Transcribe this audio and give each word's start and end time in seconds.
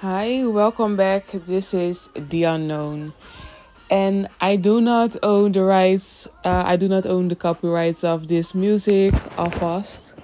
Hi, 0.00 0.46
welcome 0.46 0.94
back. 0.94 1.26
This 1.48 1.74
is 1.74 2.08
The 2.14 2.44
Unknown. 2.44 3.14
And 3.90 4.28
I 4.40 4.54
do 4.54 4.80
not 4.80 5.16
own 5.24 5.50
the 5.50 5.64
rights, 5.64 6.28
uh, 6.44 6.62
I 6.64 6.76
do 6.76 6.86
not 6.86 7.04
own 7.04 7.26
the 7.26 7.34
copyrights 7.34 8.04
of 8.04 8.28
this 8.28 8.54
music 8.54 9.12
alvast. 9.36 10.14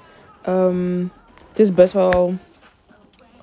Um, 0.46 1.10
het 1.48 1.58
is 1.58 1.74
best 1.74 1.92
wel 1.92 2.34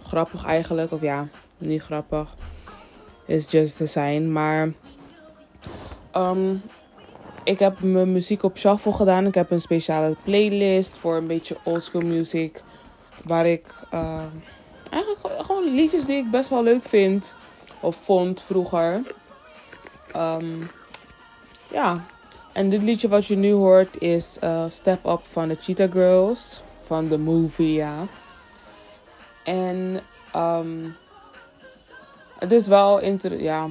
grappig 0.07 0.45
eigenlijk, 0.45 0.91
of 0.91 1.01
ja, 1.01 1.27
niet 1.57 1.81
grappig. 1.81 2.35
It's 3.25 3.51
just 3.51 3.81
a 3.81 3.85
sign, 3.85 4.31
maar 4.31 4.71
um, 6.15 6.61
ik 7.43 7.59
heb 7.59 7.81
mijn 7.81 8.11
muziek 8.11 8.43
op 8.43 8.57
shuffle 8.57 8.93
gedaan. 8.93 9.25
Ik 9.25 9.35
heb 9.35 9.51
een 9.51 9.61
speciale 9.61 10.15
playlist 10.23 10.93
voor 10.93 11.15
een 11.15 11.27
beetje 11.27 11.57
oldschool 11.63 12.01
music. 12.01 12.63
Waar 13.23 13.45
ik 13.45 13.65
uh, 13.93 14.23
eigenlijk 14.91 15.43
gewoon 15.45 15.63
liedjes 15.63 16.05
die 16.05 16.17
ik 16.17 16.31
best 16.31 16.49
wel 16.49 16.63
leuk 16.63 16.85
vind. 16.85 17.33
Of 17.79 17.95
vond 17.95 18.41
vroeger. 18.41 19.01
Um, 20.15 20.69
ja. 21.71 22.05
En 22.53 22.69
dit 22.69 22.81
liedje 22.81 23.07
wat 23.07 23.25
je 23.25 23.35
nu 23.35 23.51
hoort 23.51 24.01
is 24.01 24.37
uh, 24.43 24.65
Step 24.69 25.05
Up 25.05 25.21
van 25.23 25.47
de 25.47 25.57
Cheetah 25.59 25.91
Girls. 25.91 26.61
Van 26.85 27.07
de 27.07 27.17
movie, 27.17 27.73
ja. 27.73 28.05
En 29.43 30.01
um, 30.35 30.95
het 32.37 32.51
is 32.51 32.67
wel 32.67 32.99
inter 32.99 33.41
ja, 33.41 33.69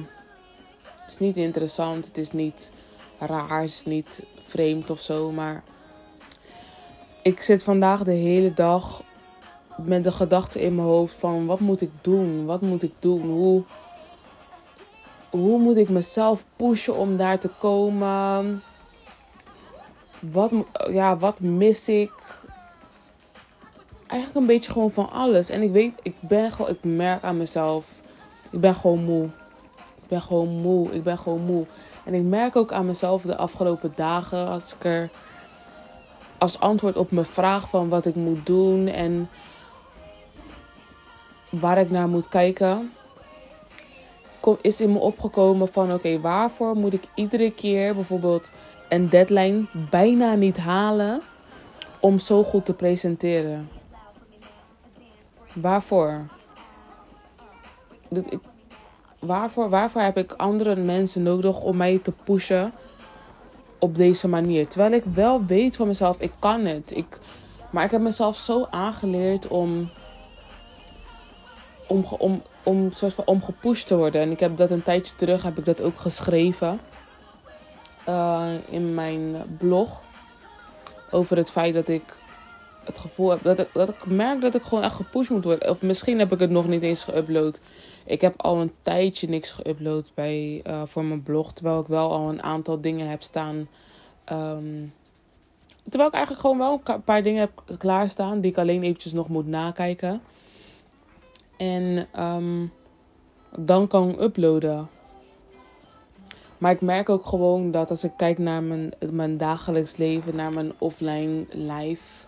het 0.83 1.11
is 1.11 1.17
niet 1.19 1.37
interessant. 1.37 2.05
Het 2.05 2.17
is 2.17 2.31
niet 2.31 2.71
raar. 3.19 3.61
Het 3.61 3.69
is 3.69 3.85
niet 3.85 4.23
vreemd 4.45 4.89
of 4.89 4.99
zo. 4.99 5.31
Maar 5.31 5.63
ik 7.23 7.41
zit 7.41 7.63
vandaag 7.63 8.03
de 8.03 8.11
hele 8.11 8.53
dag 8.53 9.03
met 9.85 10.03
de 10.03 10.11
gedachte 10.11 10.61
in 10.61 10.75
mijn 10.75 10.87
hoofd 10.87 11.15
van 11.19 11.45
wat 11.45 11.59
moet 11.59 11.81
ik 11.81 11.91
doen? 12.01 12.45
Wat 12.45 12.61
moet 12.61 12.83
ik 12.83 12.93
doen? 12.99 13.21
Hoe, 13.21 13.63
hoe 15.29 15.59
moet 15.59 15.75
ik 15.75 15.89
mezelf 15.89 16.45
pushen 16.55 16.95
om 16.95 17.17
daar 17.17 17.39
te 17.39 17.49
komen? 17.59 18.63
Wat, 20.19 20.51
ja, 20.89 21.17
wat 21.17 21.39
mis 21.39 21.87
ik? 21.87 22.11
Eigenlijk 24.07 24.41
een 24.41 24.55
beetje 24.55 24.71
gewoon 24.71 24.91
van 24.91 25.11
alles. 25.11 25.49
En 25.49 25.61
ik 25.61 25.71
weet, 25.71 25.93
ik 26.01 26.15
ben 26.19 26.51
gewoon, 26.51 26.71
ik 26.71 26.83
merk 26.83 27.23
aan 27.23 27.37
mezelf. 27.37 27.85
Ik 28.49 28.59
ben 28.59 28.75
gewoon 28.75 29.03
moe. 29.03 29.25
Ik 29.95 30.07
ben 30.07 30.21
gewoon 30.21 30.49
moe. 30.49 30.91
Ik 30.91 31.03
ben 31.03 31.17
gewoon 31.17 31.41
moe. 31.41 31.65
En 32.03 32.13
ik 32.13 32.23
merk 32.23 32.55
ook 32.55 32.71
aan 32.71 32.85
mezelf 32.85 33.21
de 33.21 33.37
afgelopen 33.37 33.93
dagen 33.95 34.47
als 34.47 34.75
ik 34.75 34.85
er 34.85 35.09
als 36.41 36.59
antwoord 36.59 36.95
op 36.97 37.11
mijn 37.11 37.25
vraag 37.25 37.69
van 37.69 37.89
wat 37.89 38.05
ik 38.05 38.15
moet 38.15 38.45
doen 38.45 38.87
en 38.87 39.29
waar 41.51 41.77
ik 41.77 41.91
naar 41.91 42.07
moet 42.07 42.29
kijken, 42.29 42.91
is 44.61 44.81
in 44.81 44.91
me 44.91 44.99
opgekomen 44.99 45.67
van 45.67 45.93
oké, 45.93 46.19
waarvoor 46.19 46.75
moet 46.75 46.93
ik 46.93 47.03
iedere 47.15 47.51
keer 47.51 47.95
bijvoorbeeld 47.95 48.49
een 48.89 49.09
deadline 49.09 49.65
bijna 49.89 50.33
niet 50.33 50.57
halen 50.57 51.21
om 51.99 52.19
zo 52.19 52.43
goed 52.43 52.65
te 52.65 52.73
presenteren? 52.73 53.69
Waarvoor? 55.53 56.25
Ik, 58.09 58.39
waarvoor, 59.19 59.69
waarvoor 59.69 60.01
heb 60.01 60.17
ik 60.17 60.31
andere 60.31 60.75
mensen 60.75 61.23
nodig 61.23 61.61
om 61.61 61.77
mij 61.77 61.99
te 62.03 62.13
pushen 62.23 62.73
op 63.79 63.95
deze 63.95 64.27
manier? 64.27 64.67
Terwijl 64.67 64.91
ik 64.91 65.03
wel 65.03 65.45
weet 65.45 65.75
van 65.75 65.87
mezelf, 65.87 66.19
ik 66.19 66.31
kan 66.39 66.65
het. 66.65 66.95
Ik, 66.95 67.19
maar 67.71 67.83
ik 67.83 67.91
heb 67.91 68.01
mezelf 68.01 68.37
zo 68.37 68.67
aangeleerd 68.69 69.47
om 69.47 69.89
om, 71.91 72.05
om, 72.17 72.41
om, 72.63 72.91
soort 72.91 73.13
van, 73.13 73.25
om 73.25 73.43
gepusht 73.43 73.87
te 73.87 73.97
worden. 73.97 74.21
En 74.21 74.31
ik 74.31 74.39
heb 74.39 74.57
dat 74.57 74.71
een 74.71 74.83
tijdje 74.83 75.15
terug 75.15 75.43
heb 75.43 75.57
ik 75.57 75.65
dat 75.65 75.81
ook 75.81 75.99
geschreven 75.99 76.79
uh, 78.09 78.51
in 78.69 78.93
mijn 78.93 79.35
blog. 79.57 80.01
Over 81.11 81.37
het 81.37 81.51
feit 81.51 81.73
dat 81.73 81.87
ik 81.87 82.03
het 82.85 82.97
gevoel 82.97 83.29
heb 83.29 83.43
dat 83.43 83.59
ik, 83.59 83.69
dat 83.73 83.89
ik 83.89 84.05
merk 84.05 84.41
dat 84.41 84.55
ik 84.55 84.63
gewoon 84.63 84.83
echt 84.83 84.95
gepusht 84.95 85.29
moet 85.29 85.43
worden. 85.43 85.69
Of 85.69 85.81
misschien 85.81 86.19
heb 86.19 86.31
ik 86.31 86.39
het 86.39 86.49
nog 86.49 86.67
niet 86.67 86.81
eens 86.81 87.07
geüpload. 87.11 87.59
Ik 88.05 88.21
heb 88.21 88.41
al 88.41 88.61
een 88.61 88.71
tijdje 88.81 89.27
niks 89.27 89.55
geüpload 89.61 90.13
bij, 90.13 90.61
uh, 90.67 90.81
voor 90.85 91.03
mijn 91.03 91.23
blog. 91.23 91.53
Terwijl 91.53 91.79
ik 91.79 91.87
wel 91.87 92.11
al 92.11 92.29
een 92.29 92.43
aantal 92.43 92.81
dingen 92.81 93.09
heb 93.09 93.21
staan. 93.21 93.67
Um, 94.31 94.93
terwijl 95.89 96.09
ik 96.09 96.15
eigenlijk 96.15 96.41
gewoon 96.41 96.57
wel 96.57 96.81
een 96.83 97.03
paar 97.03 97.23
dingen 97.23 97.39
heb 97.39 97.77
klaarstaan. 97.77 98.41
Die 98.41 98.51
ik 98.51 98.57
alleen 98.57 98.83
eventjes 98.83 99.13
nog 99.13 99.27
moet 99.27 99.47
nakijken. 99.47 100.21
En 101.61 102.07
um, 102.19 102.71
dan 103.57 103.87
kan 103.87 104.21
uploaden. 104.21 104.89
Maar 106.57 106.71
ik 106.71 106.81
merk 106.81 107.09
ook 107.09 107.25
gewoon 107.25 107.71
dat 107.71 107.89
als 107.89 108.03
ik 108.03 108.11
kijk 108.17 108.37
naar 108.37 108.63
mijn, 108.63 108.93
mijn 109.09 109.37
dagelijks 109.37 109.97
leven, 109.97 110.35
naar 110.35 110.53
mijn 110.53 110.71
offline 110.77 111.45
life. 111.49 112.25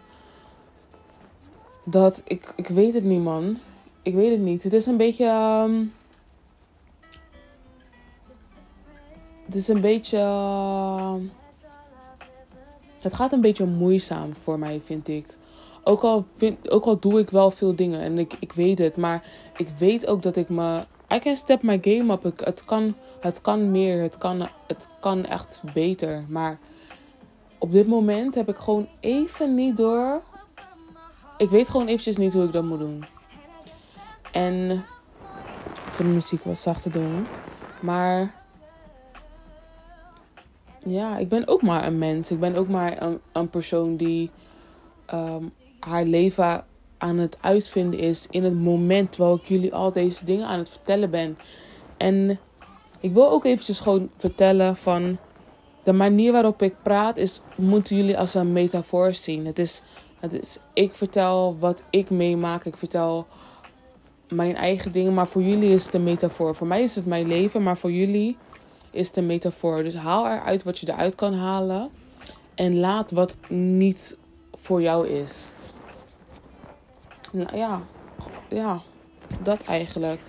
Dat 1.85 2.21
ik, 2.25 2.53
ik 2.55 2.67
weet 2.67 2.93
het 2.93 3.03
niet, 3.03 3.21
man. 3.21 3.57
Ik 4.01 4.13
weet 4.13 4.31
het 4.31 4.39
niet. 4.39 4.63
Het 4.63 4.73
is 4.73 4.85
een 4.85 4.97
beetje. 4.97 5.25
Um, 5.67 5.93
het 9.45 9.55
is 9.55 9.67
een 9.67 9.81
beetje. 9.81 10.17
Uh, 10.17 11.13
het 12.99 13.13
gaat 13.13 13.31
een 13.31 13.41
beetje 13.41 13.65
moeizaam 13.65 14.35
voor 14.35 14.59
mij, 14.59 14.81
vind 14.83 15.07
ik. 15.07 15.37
Ook 15.83 16.01
al, 16.01 16.25
vind, 16.37 16.69
ook 16.69 16.85
al 16.85 16.99
doe 16.99 17.19
ik 17.19 17.29
wel 17.29 17.51
veel 17.51 17.75
dingen 17.75 18.01
en 18.01 18.17
ik, 18.17 18.33
ik 18.39 18.53
weet 18.53 18.77
het. 18.77 18.97
Maar 18.97 19.23
ik 19.57 19.67
weet 19.77 20.07
ook 20.07 20.21
dat 20.21 20.35
ik 20.35 20.49
me. 20.49 20.83
I 21.13 21.19
can 21.19 21.35
step 21.35 21.61
my 21.61 21.79
game 21.81 22.13
up. 22.13 22.25
Ik, 22.25 22.39
het, 22.39 22.65
kan, 22.65 22.95
het 23.19 23.41
kan 23.41 23.71
meer. 23.71 24.01
Het 24.01 24.17
kan, 24.17 24.47
het 24.67 24.87
kan 24.99 25.25
echt 25.25 25.61
beter. 25.73 26.23
Maar 26.29 26.59
op 27.57 27.71
dit 27.71 27.87
moment 27.87 28.35
heb 28.35 28.49
ik 28.49 28.57
gewoon 28.57 28.87
even 28.99 29.55
niet 29.55 29.77
door. 29.77 30.21
Ik 31.37 31.49
weet 31.49 31.69
gewoon 31.69 31.87
eventjes 31.87 32.17
niet 32.17 32.33
hoe 32.33 32.43
ik 32.43 32.51
dat 32.51 32.63
moet 32.63 32.79
doen. 32.79 33.03
En 34.31 34.85
voor 35.75 36.05
de 36.05 36.11
muziek 36.11 36.43
wat 36.43 36.57
zachter 36.57 36.91
doen. 36.91 37.25
Maar 37.81 38.33
ja, 40.83 41.17
ik 41.17 41.29
ben 41.29 41.47
ook 41.47 41.61
maar 41.61 41.87
een 41.87 41.97
mens. 41.97 42.31
Ik 42.31 42.39
ben 42.39 42.55
ook 42.55 42.67
maar 42.67 43.01
een, 43.01 43.19
een 43.31 43.49
persoon 43.49 43.95
die 43.95 44.31
um, 45.13 45.53
haar 45.83 46.03
leven 46.03 46.65
aan 46.97 47.17
het 47.17 47.37
uitvinden 47.41 47.99
is 47.99 48.27
in 48.29 48.43
het 48.43 48.59
moment 48.59 49.11
terwijl 49.11 49.35
ik 49.35 49.45
jullie 49.45 49.73
al 49.73 49.91
deze 49.91 50.25
dingen 50.25 50.47
aan 50.47 50.59
het 50.59 50.69
vertellen 50.69 51.09
ben. 51.09 51.37
En 51.97 52.39
ik 52.99 53.13
wil 53.13 53.29
ook 53.29 53.45
eventjes 53.45 53.79
gewoon 53.79 54.09
vertellen 54.17 54.75
van 54.75 55.17
de 55.83 55.93
manier 55.93 56.31
waarop 56.31 56.61
ik 56.61 56.75
praat 56.81 57.17
is 57.17 57.41
moeten 57.55 57.95
jullie 57.95 58.17
als 58.17 58.33
een 58.33 58.51
metafoor 58.51 59.13
zien. 59.13 59.45
Het 59.45 59.59
is, 59.59 59.81
het 60.19 60.33
is 60.33 60.59
ik 60.73 60.93
vertel 60.93 61.57
wat 61.59 61.81
ik 61.89 62.09
meemaak. 62.09 62.65
Ik 62.65 62.77
vertel 62.77 63.27
mijn 64.29 64.55
eigen 64.55 64.91
dingen, 64.91 65.13
maar 65.13 65.27
voor 65.27 65.41
jullie 65.41 65.73
is 65.73 65.85
het 65.85 65.93
een 65.93 66.03
metafoor. 66.03 66.55
Voor 66.55 66.67
mij 66.67 66.81
is 66.83 66.95
het 66.95 67.05
mijn 67.05 67.27
leven, 67.27 67.63
maar 67.63 67.77
voor 67.77 67.91
jullie 67.91 68.37
is 68.91 69.07
het 69.07 69.17
een 69.17 69.25
metafoor. 69.25 69.83
Dus 69.83 69.95
haal 69.95 70.25
eruit 70.25 70.63
wat 70.63 70.79
je 70.79 70.91
eruit 70.91 71.15
kan 71.15 71.33
halen 71.33 71.89
en 72.55 72.79
laat 72.79 73.11
wat 73.11 73.37
niet 73.49 74.17
voor 74.61 74.81
jou 74.81 75.07
is. 75.07 75.37
Nou, 77.33 77.57
ja, 77.57 77.81
ja, 78.49 78.81
dat 79.41 79.61
eigenlijk. 79.67 80.19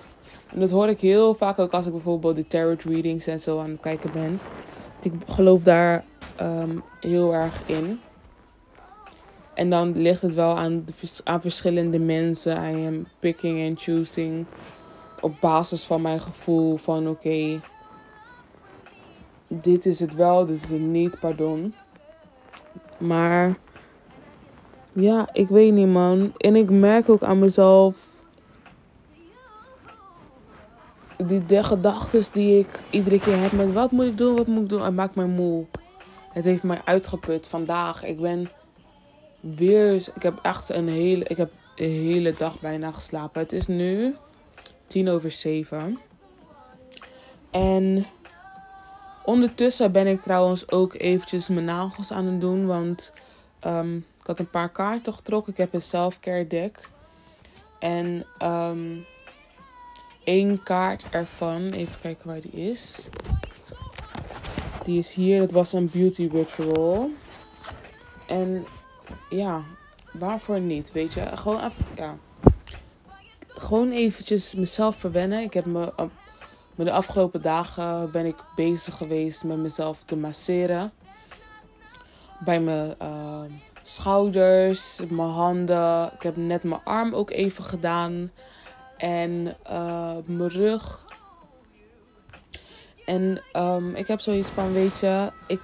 En 0.52 0.60
dat 0.60 0.70
hoor 0.70 0.88
ik 0.88 1.00
heel 1.00 1.34
vaak 1.34 1.58
ook 1.58 1.72
als 1.72 1.86
ik 1.86 1.92
bijvoorbeeld 1.92 2.36
de 2.36 2.46
tarot 2.46 2.82
readings 2.82 3.26
en 3.26 3.40
zo 3.40 3.58
aan 3.60 3.70
het 3.70 3.80
kijken 3.80 4.12
ben. 4.12 4.40
Ik 5.02 5.12
geloof 5.26 5.62
daar 5.62 6.04
um, 6.40 6.82
heel 7.00 7.34
erg 7.34 7.62
in. 7.66 8.00
En 9.54 9.70
dan 9.70 9.96
ligt 9.96 10.22
het 10.22 10.34
wel 10.34 10.58
aan, 10.58 10.84
aan 11.24 11.40
verschillende 11.40 11.98
mensen. 11.98 12.76
I 12.76 12.86
am 12.86 13.06
picking 13.18 13.68
and 13.68 13.82
choosing. 13.82 14.46
Op 15.20 15.34
basis 15.40 15.84
van 15.84 16.02
mijn 16.02 16.20
gevoel 16.20 16.76
van 16.76 17.08
oké. 17.08 17.60
Dit 19.48 19.86
is 19.86 20.00
het 20.00 20.14
wel, 20.14 20.46
dit 20.46 20.62
is 20.62 20.70
het 20.70 20.80
niet, 20.80 21.20
pardon. 21.20 21.74
Maar 22.98 23.56
ja, 24.94 25.28
ik 25.32 25.48
weet 25.48 25.72
niet, 25.72 25.88
man. 25.88 26.32
En 26.36 26.56
ik 26.56 26.70
merk 26.70 27.08
ook 27.08 27.22
aan 27.22 27.38
mezelf. 27.38 28.06
Die 31.16 31.46
de 31.46 31.62
gedachten 31.62 32.32
die 32.32 32.58
ik 32.58 32.80
iedere 32.90 33.20
keer 33.20 33.40
heb 33.40 33.52
met 33.52 33.72
wat 33.72 33.90
moet 33.90 34.04
ik 34.04 34.16
doen, 34.16 34.36
wat 34.36 34.46
moet 34.46 34.62
ik 34.62 34.68
doen, 34.68 34.82
het 34.82 34.94
maakt 34.94 35.14
mij 35.14 35.26
moe. 35.26 35.64
Het 36.32 36.44
heeft 36.44 36.62
mij 36.62 36.80
uitgeput 36.84 37.46
vandaag. 37.46 38.04
Ik 38.04 38.20
ben 38.20 38.48
weer. 39.40 39.94
Ik 39.94 40.22
heb 40.22 40.38
echt 40.42 40.68
een 40.68 40.88
hele. 40.88 41.24
Ik 41.24 41.36
heb 41.36 41.50
een 41.76 41.90
hele 41.90 42.34
dag 42.38 42.60
bijna 42.60 42.92
geslapen. 42.92 43.40
Het 43.40 43.52
is 43.52 43.66
nu 43.66 44.14
tien 44.86 45.08
over 45.08 45.30
zeven. 45.30 45.98
En 47.50 48.06
ondertussen 49.24 49.92
ben 49.92 50.06
ik 50.06 50.22
trouwens 50.22 50.70
ook 50.70 50.94
eventjes 50.94 51.48
mijn 51.48 51.64
nagels 51.64 52.12
aan 52.12 52.26
het 52.26 52.40
doen. 52.40 52.66
Want 52.66 53.12
um, 53.66 54.04
ik 54.24 54.30
had 54.30 54.38
een 54.38 54.50
paar 54.50 54.68
kaarten 54.68 55.14
getrokken. 55.14 55.52
Ik 55.52 55.58
heb 55.58 55.74
een 55.74 55.82
self-care 55.82 56.46
deck. 56.46 56.88
En 57.78 58.26
um, 58.42 59.06
één 60.24 60.62
kaart 60.62 61.04
ervan. 61.10 61.70
Even 61.70 62.00
kijken 62.00 62.26
waar 62.26 62.40
die 62.40 62.70
is. 62.70 63.08
Die 64.82 64.98
is 64.98 65.14
hier. 65.14 65.40
Het 65.40 65.52
was 65.52 65.72
een 65.72 65.90
beauty 65.92 66.28
ritual. 66.32 67.10
En 68.26 68.66
ja, 69.30 69.62
waarvoor 70.12 70.60
niet? 70.60 70.92
Weet 70.92 71.12
je, 71.12 71.36
gewoon 71.36 71.64
even, 71.64 71.84
ja. 71.96 72.16
Gewoon 73.48 73.90
eventjes 73.90 74.54
mezelf 74.54 74.96
verwennen. 74.96 75.42
Ik 75.42 75.54
heb 75.54 75.64
me, 75.64 75.92
uh, 76.00 76.06
me 76.74 76.84
de 76.84 76.92
afgelopen 76.92 77.40
dagen 77.40 78.10
ben 78.10 78.26
ik 78.26 78.36
bezig 78.56 78.96
geweest 78.96 79.44
met 79.44 79.58
mezelf 79.58 80.04
te 80.04 80.16
masseren. 80.16 80.92
Bij 82.44 82.60
mijn 82.60 82.94
uh, 83.02 83.42
schouders, 83.86 85.00
mijn 85.08 85.28
handen. 85.28 86.12
Ik 86.14 86.22
heb 86.22 86.36
net 86.36 86.62
mijn 86.62 86.80
arm 86.84 87.14
ook 87.14 87.30
even 87.30 87.64
gedaan. 87.64 88.30
En 88.96 89.56
uh, 89.70 90.16
mijn 90.24 90.48
rug. 90.48 91.06
En 93.04 93.42
um, 93.56 93.94
ik 93.94 94.06
heb 94.06 94.20
zoiets 94.20 94.48
van, 94.48 94.72
weet 94.72 94.98
je, 94.98 95.32
ik 95.46 95.62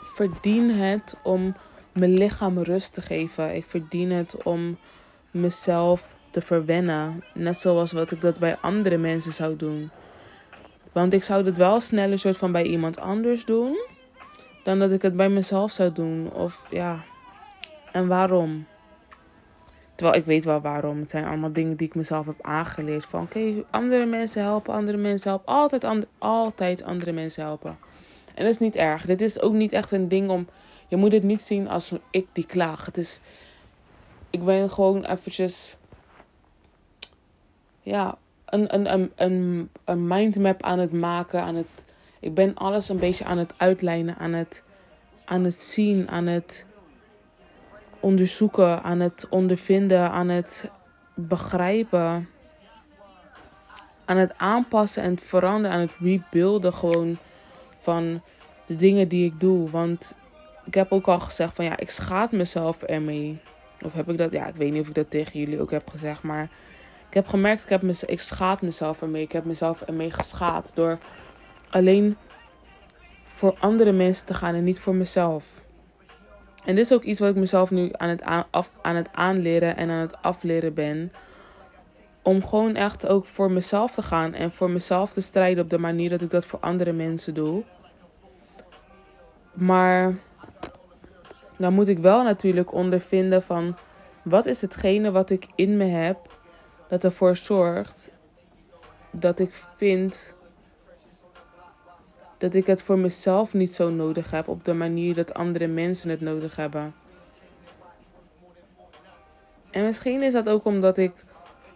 verdien 0.00 0.70
het 0.70 1.16
om 1.22 1.54
mijn 1.92 2.14
lichaam 2.14 2.58
rust 2.58 2.94
te 2.94 3.02
geven. 3.02 3.54
Ik 3.54 3.64
verdien 3.66 4.10
het 4.10 4.42
om 4.42 4.78
mezelf 5.30 6.14
te 6.30 6.40
verwennen. 6.40 7.24
Net 7.34 7.58
zoals 7.58 7.92
wat 7.92 8.10
ik 8.10 8.20
dat 8.20 8.38
bij 8.38 8.56
andere 8.60 8.96
mensen 8.96 9.32
zou 9.32 9.56
doen. 9.56 9.90
Want 10.92 11.12
ik 11.12 11.24
zou 11.24 11.44
het 11.44 11.56
wel 11.56 11.80
sneller 11.80 12.18
soort 12.18 12.36
van 12.36 12.52
bij 12.52 12.64
iemand 12.64 12.98
anders 12.98 13.44
doen. 13.44 13.78
Dan 14.64 14.78
dat 14.78 14.90
ik 14.90 15.02
het 15.02 15.16
bij 15.16 15.28
mezelf 15.28 15.70
zou 15.70 15.92
doen. 15.92 16.32
Of 16.32 16.66
ja. 16.70 17.04
En 17.94 18.06
waarom? 18.06 18.66
Terwijl 19.94 20.18
ik 20.18 20.26
weet 20.26 20.44
wel 20.44 20.60
waarom. 20.60 20.98
Het 20.98 21.10
zijn 21.10 21.24
allemaal 21.24 21.52
dingen 21.52 21.76
die 21.76 21.86
ik 21.86 21.94
mezelf 21.94 22.26
heb 22.26 22.42
aangeleerd. 22.42 23.04
Van 23.04 23.22
oké, 23.22 23.64
andere 23.70 24.06
mensen 24.06 24.42
helpen, 24.42 24.74
andere 24.74 24.96
mensen 24.96 25.30
helpen. 25.30 25.54
Altijd, 25.54 25.86
altijd 26.18 26.82
andere 26.82 27.12
mensen 27.12 27.42
helpen. 27.42 27.78
En 28.34 28.44
dat 28.44 28.52
is 28.52 28.58
niet 28.58 28.76
erg. 28.76 29.04
Dit 29.04 29.20
is 29.20 29.40
ook 29.40 29.52
niet 29.52 29.72
echt 29.72 29.90
een 29.90 30.08
ding 30.08 30.30
om. 30.30 30.48
Je 30.88 30.96
moet 30.96 31.12
het 31.12 31.22
niet 31.22 31.42
zien 31.42 31.68
als 31.68 31.92
ik 32.10 32.26
die 32.32 32.46
klaag. 32.46 32.86
Het 32.86 32.96
is. 32.96 33.20
Ik 34.30 34.44
ben 34.44 34.70
gewoon 34.70 35.04
eventjes. 35.04 35.76
Ja, 37.80 38.18
een, 38.46 38.74
een, 38.74 38.92
een, 38.92 39.12
een, 39.16 39.70
een 39.84 40.06
mindmap 40.06 40.62
aan 40.62 40.78
het 40.78 40.92
maken. 40.92 41.42
Aan 41.42 41.54
het, 41.54 41.84
ik 42.20 42.34
ben 42.34 42.54
alles 42.54 42.88
een 42.88 42.98
beetje 42.98 43.24
aan 43.24 43.38
het 43.38 43.52
uitlijnen. 43.56 44.16
Aan 44.18 44.32
het, 44.32 44.64
aan 45.24 45.44
het 45.44 45.60
zien. 45.60 46.10
Aan 46.10 46.26
het 46.26 46.66
onderzoeken. 48.04 48.82
Aan 48.82 49.00
het 49.00 49.26
ondervinden. 49.30 50.10
Aan 50.10 50.28
het 50.28 50.70
begrijpen. 51.14 52.28
Aan 54.04 54.16
het 54.16 54.34
aanpassen 54.36 55.02
en 55.02 55.10
het 55.10 55.24
veranderen. 55.24 55.76
Aan 55.76 55.82
het 55.82 55.96
rebuilden 56.00 56.72
gewoon 56.72 57.18
van 57.78 58.22
de 58.66 58.76
dingen 58.76 59.08
die 59.08 59.26
ik 59.26 59.40
doe. 59.40 59.70
Want 59.70 60.14
ik 60.64 60.74
heb 60.74 60.92
ook 60.92 61.06
al 61.06 61.20
gezegd 61.20 61.54
van 61.54 61.64
ja, 61.64 61.76
ik 61.76 61.90
schaad 61.90 62.32
mezelf 62.32 62.82
ermee. 62.82 63.40
Of 63.84 63.92
heb 63.92 64.08
ik 64.08 64.18
dat? 64.18 64.32
Ja, 64.32 64.46
ik 64.46 64.56
weet 64.56 64.72
niet 64.72 64.82
of 64.82 64.88
ik 64.88 64.94
dat 64.94 65.10
tegen 65.10 65.40
jullie 65.40 65.60
ook 65.60 65.70
heb 65.70 65.88
gezegd. 65.88 66.22
Maar 66.22 66.48
ik 67.08 67.14
heb 67.14 67.26
gemerkt, 67.26 67.62
ik, 67.62 67.68
heb 67.68 67.82
mez 67.82 68.02
ik 68.02 68.20
schaad 68.20 68.62
mezelf 68.62 69.02
ermee. 69.02 69.22
Ik 69.22 69.32
heb 69.32 69.44
mezelf 69.44 69.80
ermee 69.80 70.10
geschaad 70.10 70.70
door 70.74 70.98
alleen 71.70 72.16
voor 73.24 73.56
andere 73.58 73.92
mensen 73.92 74.26
te 74.26 74.34
gaan 74.34 74.54
en 74.54 74.64
niet 74.64 74.80
voor 74.80 74.94
mezelf. 74.94 75.63
En 76.64 76.74
dit 76.74 76.84
is 76.84 76.92
ook 76.92 77.02
iets 77.02 77.20
wat 77.20 77.30
ik 77.30 77.36
mezelf 77.36 77.70
nu 77.70 77.88
aan 77.92 78.08
het, 78.08 78.22
aan, 78.22 78.44
af, 78.50 78.70
aan 78.82 78.96
het 78.96 79.08
aanleren 79.12 79.76
en 79.76 79.90
aan 79.90 80.00
het 80.00 80.22
afleren 80.22 80.74
ben. 80.74 81.12
Om 82.22 82.44
gewoon 82.44 82.74
echt 82.74 83.06
ook 83.06 83.26
voor 83.26 83.50
mezelf 83.50 83.92
te 83.92 84.02
gaan 84.02 84.34
en 84.34 84.52
voor 84.52 84.70
mezelf 84.70 85.12
te 85.12 85.20
strijden 85.20 85.64
op 85.64 85.70
de 85.70 85.78
manier 85.78 86.10
dat 86.10 86.20
ik 86.20 86.30
dat 86.30 86.46
voor 86.46 86.58
andere 86.58 86.92
mensen 86.92 87.34
doe. 87.34 87.62
Maar 89.52 90.14
dan 91.56 91.74
moet 91.74 91.88
ik 91.88 91.98
wel 91.98 92.22
natuurlijk 92.22 92.72
ondervinden 92.72 93.42
van 93.42 93.76
wat 94.22 94.46
is 94.46 94.60
hetgene 94.60 95.10
wat 95.10 95.30
ik 95.30 95.46
in 95.54 95.76
me 95.76 95.84
heb 95.84 96.18
dat 96.88 97.04
ervoor 97.04 97.36
zorgt 97.36 98.10
dat 99.10 99.38
ik 99.38 99.64
vind 99.76 100.33
dat 102.44 102.54
ik 102.54 102.66
het 102.66 102.82
voor 102.82 102.98
mezelf 102.98 103.54
niet 103.54 103.74
zo 103.74 103.90
nodig 103.90 104.30
heb 104.30 104.48
op 104.48 104.64
de 104.64 104.74
manier 104.74 105.14
dat 105.14 105.34
andere 105.34 105.66
mensen 105.66 106.10
het 106.10 106.20
nodig 106.20 106.56
hebben. 106.56 106.94
En 109.70 109.84
misschien 109.84 110.22
is 110.22 110.32
dat 110.32 110.48
ook 110.48 110.64
omdat 110.64 110.96
ik 110.98 111.12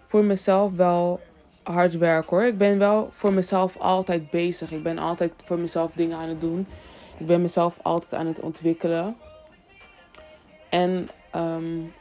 voor 0.07 0.25
mezelf 0.25 0.73
wel 0.73 1.21
hard 1.63 1.99
werk 1.99 2.29
hoor. 2.29 2.43
Ik 2.43 2.59
ben 2.59 2.79
wel 2.79 3.09
voor 3.13 3.33
mezelf 3.33 3.79
altijd 3.79 4.31
bezig. 4.31 4.73
Ik 4.73 4.83
ben 4.83 4.99
altijd 4.99 5.33
voor 5.45 5.59
mezelf 5.59 5.93
dingen 5.93 6.17
aan 6.17 6.29
het 6.29 6.41
doen. 6.41 6.67
Ik 7.19 7.27
ben 7.27 7.43
mezelf 7.43 7.79
altijd 7.83 8.15
aan 8.15 8.27
het 8.27 8.41
ontwikkelen. 8.41 9.17
En 10.69 11.09
um, 11.35 11.93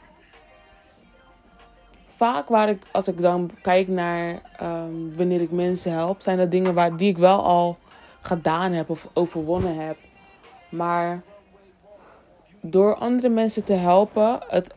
vaak 2.08 2.48
waar 2.48 2.68
ik, 2.68 2.82
als 2.90 3.08
ik 3.08 3.20
dan 3.20 3.50
kijk 3.62 3.88
naar 3.88 4.42
um, 4.62 5.16
wanneer 5.16 5.40
ik 5.40 5.50
mensen 5.50 5.92
help, 5.92 6.20
zijn 6.20 6.38
dat 6.38 6.50
dingen 6.50 6.74
waar, 6.74 6.96
die 6.96 7.10
ik 7.10 7.18
wel 7.18 7.44
al 7.44 7.78
gedaan 8.20 8.72
heb 8.72 8.90
of 8.90 9.08
overwonnen 9.12 9.86
heb. 9.86 9.96
Maar 10.68 11.22
door 12.60 12.94
andere 12.94 13.28
mensen 13.28 13.64
te 13.64 13.72
helpen 13.72 14.38
het 14.48 14.74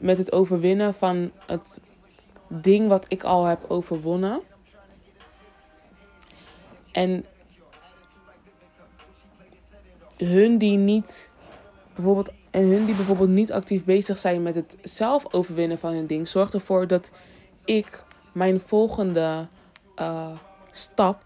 met 0.00 0.18
het 0.18 0.32
overwinnen 0.32 0.94
van 0.94 1.30
het 1.46 1.80
ding 2.48 2.88
wat 2.88 3.04
ik 3.08 3.24
al 3.24 3.44
heb 3.44 3.64
overwonnen. 3.68 4.40
En 6.92 7.24
hun 10.16 10.58
die 10.58 10.78
niet 10.78 11.30
bijvoorbeeld 11.94 12.32
en 12.54 12.68
hun 12.68 12.84
die 12.84 12.94
bijvoorbeeld 12.94 13.28
niet 13.28 13.52
actief 13.52 13.84
bezig 13.84 14.16
zijn 14.16 14.42
met 14.42 14.54
het 14.54 14.76
zelf 14.82 15.34
overwinnen 15.34 15.78
van 15.78 15.92
hun 15.92 16.06
ding, 16.06 16.28
zorgt 16.28 16.54
ervoor 16.54 16.86
dat 16.86 17.10
ik 17.64 18.04
mijn 18.32 18.60
volgende 18.60 19.46
uh, 19.96 20.26
stap 20.70 21.22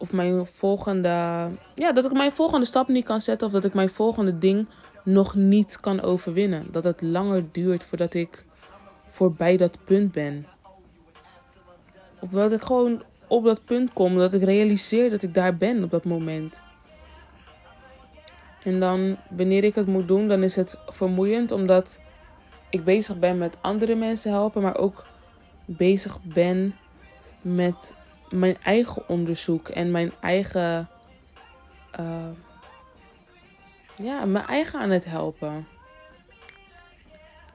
of 0.00 0.12
mijn 0.12 0.46
volgende 0.46 1.08
ja 1.74 1.92
dat 1.92 2.04
ik 2.04 2.12
mijn 2.12 2.32
volgende 2.32 2.66
stap 2.66 2.88
niet 2.88 3.04
kan 3.04 3.20
zetten 3.20 3.46
of 3.46 3.52
dat 3.52 3.64
ik 3.64 3.74
mijn 3.74 3.88
volgende 3.88 4.38
ding 4.38 4.66
nog 5.04 5.34
niet 5.34 5.80
kan 5.80 6.00
overwinnen. 6.00 6.66
Dat 6.70 6.84
het 6.84 7.02
langer 7.02 7.44
duurt 7.52 7.84
voordat 7.84 8.14
ik 8.14 8.44
voorbij 9.06 9.56
dat 9.56 9.78
punt 9.84 10.12
ben. 10.12 10.46
Of 12.20 12.30
dat 12.30 12.52
ik 12.52 12.62
gewoon 12.62 13.02
op 13.26 13.44
dat 13.44 13.64
punt 13.64 13.92
kom, 13.92 14.16
dat 14.16 14.32
ik 14.32 14.42
realiseer 14.42 15.10
dat 15.10 15.22
ik 15.22 15.34
daar 15.34 15.56
ben 15.56 15.84
op 15.84 15.90
dat 15.90 16.04
moment. 16.04 16.60
En 18.62 18.80
dan, 18.80 19.16
wanneer 19.30 19.64
ik 19.64 19.74
het 19.74 19.86
moet 19.86 20.08
doen, 20.08 20.28
dan 20.28 20.42
is 20.42 20.56
het 20.56 20.78
vermoeiend 20.86 21.50
omdat 21.50 22.00
ik 22.70 22.84
bezig 22.84 23.18
ben 23.18 23.38
met 23.38 23.56
andere 23.60 23.94
mensen 23.94 24.32
helpen, 24.32 24.62
maar 24.62 24.76
ook 24.76 25.04
bezig 25.64 26.22
ben 26.22 26.74
met 27.40 27.94
mijn 28.30 28.56
eigen 28.62 29.08
onderzoek 29.08 29.68
en 29.68 29.90
mijn 29.90 30.12
eigen. 30.20 30.88
Uh, 32.00 32.28
ja, 33.96 34.24
mijn 34.24 34.46
eigen 34.46 34.80
aan 34.80 34.90
het 34.90 35.04
helpen. 35.04 35.66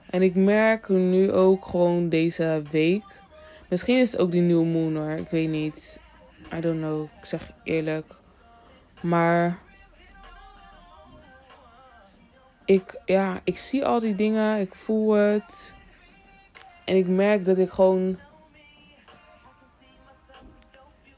En 0.10 0.22
ik 0.22 0.36
merk 0.36 0.90
nu 0.90 1.32
ook 1.32 1.66
gewoon 1.66 2.10
deze 2.10 2.62
week. 2.72 3.22
Misschien 3.70 4.00
is 4.00 4.12
het 4.12 4.22
ook 4.22 4.32
die 4.32 4.42
nieuwe 4.42 4.66
moon 4.66 4.96
hoor. 4.96 5.10
Ik 5.12 5.30
weet 5.30 5.50
niet. 5.50 6.02
I 6.54 6.60
don't 6.60 6.80
know. 6.80 7.04
Ik 7.20 7.26
zeg 7.26 7.52
eerlijk. 7.64 8.16
Maar 9.02 9.60
ik, 12.66 13.02
ja, 13.06 13.40
ik 13.44 13.58
zie 13.58 13.86
al 13.86 14.00
die 14.00 14.16
dingen, 14.16 14.60
ik 14.60 14.76
voel 14.76 15.14
het. 15.14 15.74
En 16.86 16.96
ik 16.96 17.08
merk 17.08 17.46
dat 17.46 17.58
ik 17.58 17.70
gewoon. 17.70 18.18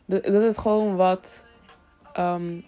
Dat, 0.08 0.24
het 0.26 0.58
gewoon 0.58 0.96
wat. 0.96 1.44
Um, 2.20 2.64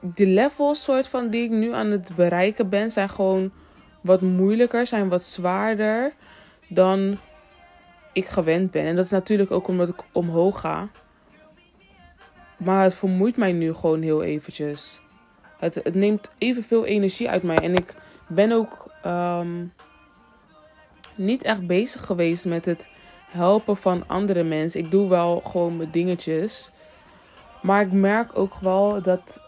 de 0.00 0.26
levels 0.26 0.82
soort 0.82 1.08
van 1.08 1.28
die 1.28 1.44
ik 1.44 1.50
nu 1.50 1.72
aan 1.72 1.90
het 1.90 2.12
bereiken 2.16 2.68
ben, 2.68 2.92
zijn 2.92 3.08
gewoon 3.08 3.52
wat 4.00 4.20
moeilijker, 4.20 4.86
zijn 4.86 5.08
wat 5.08 5.22
zwaarder 5.22 6.12
dan 6.68 7.18
ik 8.12 8.26
gewend 8.26 8.70
ben. 8.70 8.86
En 8.86 8.96
dat 8.96 9.04
is 9.04 9.10
natuurlijk 9.10 9.50
ook 9.50 9.68
omdat 9.68 9.88
ik 9.88 10.00
omhoog 10.12 10.60
ga. 10.60 10.88
Maar 12.56 12.82
het 12.82 12.94
vermoeit 12.94 13.36
mij 13.36 13.52
nu 13.52 13.74
gewoon 13.74 14.02
heel 14.02 14.22
eventjes. 14.22 15.00
Het, 15.58 15.74
het 15.74 15.94
neemt 15.94 16.30
evenveel 16.38 16.84
energie 16.84 17.30
uit 17.30 17.42
mij. 17.42 17.56
En 17.56 17.74
ik 17.74 17.94
ben 18.28 18.52
ook 18.52 18.90
um, 19.06 19.72
niet 21.14 21.42
echt 21.42 21.66
bezig 21.66 22.06
geweest 22.06 22.44
met 22.44 22.64
het 22.64 22.88
helpen 23.30 23.76
van 23.76 24.04
andere 24.06 24.42
mensen. 24.42 24.80
Ik 24.80 24.90
doe 24.90 25.08
wel 25.08 25.40
gewoon 25.40 25.76
mijn 25.76 25.90
dingetjes. 25.90 26.70
Maar 27.62 27.80
ik 27.80 27.92
merk 27.92 28.38
ook 28.38 28.54
wel 28.54 29.02
dat. 29.02 29.40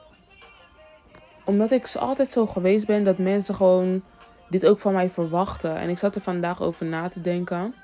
Omdat 1.45 1.71
ik 1.71 1.95
altijd 1.99 2.29
zo 2.29 2.47
geweest 2.47 2.87
ben, 2.87 3.05
dat 3.05 3.19
mensen 3.19 3.55
gewoon 3.55 4.03
dit 4.49 4.67
ook 4.67 4.81
van 4.81 4.93
mij 4.93 5.11
verwachten. 5.11 5.77
En 5.77 5.89
ik 5.89 5.99
zat 5.99 6.15
er 6.15 6.21
vandaag 6.21 6.63
over 6.63 6.87
na 6.87 7.09
te 7.09 7.21
denken. 7.21 7.75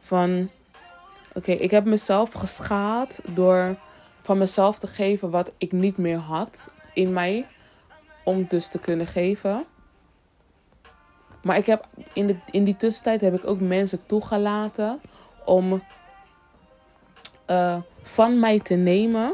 Van. 0.00 0.50
Oké, 1.34 1.52
ik 1.52 1.70
heb 1.70 1.84
mezelf 1.84 2.32
geschaad 2.32 3.20
door 3.28 3.76
van 4.22 4.38
mezelf 4.38 4.78
te 4.78 4.86
geven 4.86 5.30
wat 5.30 5.52
ik 5.58 5.72
niet 5.72 5.96
meer 5.96 6.18
had 6.18 6.70
in 6.92 7.12
mij. 7.12 7.46
Om 8.24 8.46
dus 8.48 8.68
te 8.68 8.78
kunnen 8.78 9.06
geven. 9.06 9.66
Maar 11.44 11.56
ik 11.56 11.66
heb 11.66 11.86
in, 12.12 12.26
de, 12.26 12.36
in 12.50 12.64
die 12.64 12.76
tussentijd 12.76 13.20
heb 13.20 13.34
ik 13.34 13.46
ook 13.46 13.60
mensen 13.60 14.06
toegelaten 14.06 15.00
om 15.44 15.82
uh, 17.50 17.76
van 18.02 18.40
mij 18.40 18.60
te 18.60 18.74
nemen. 18.74 19.32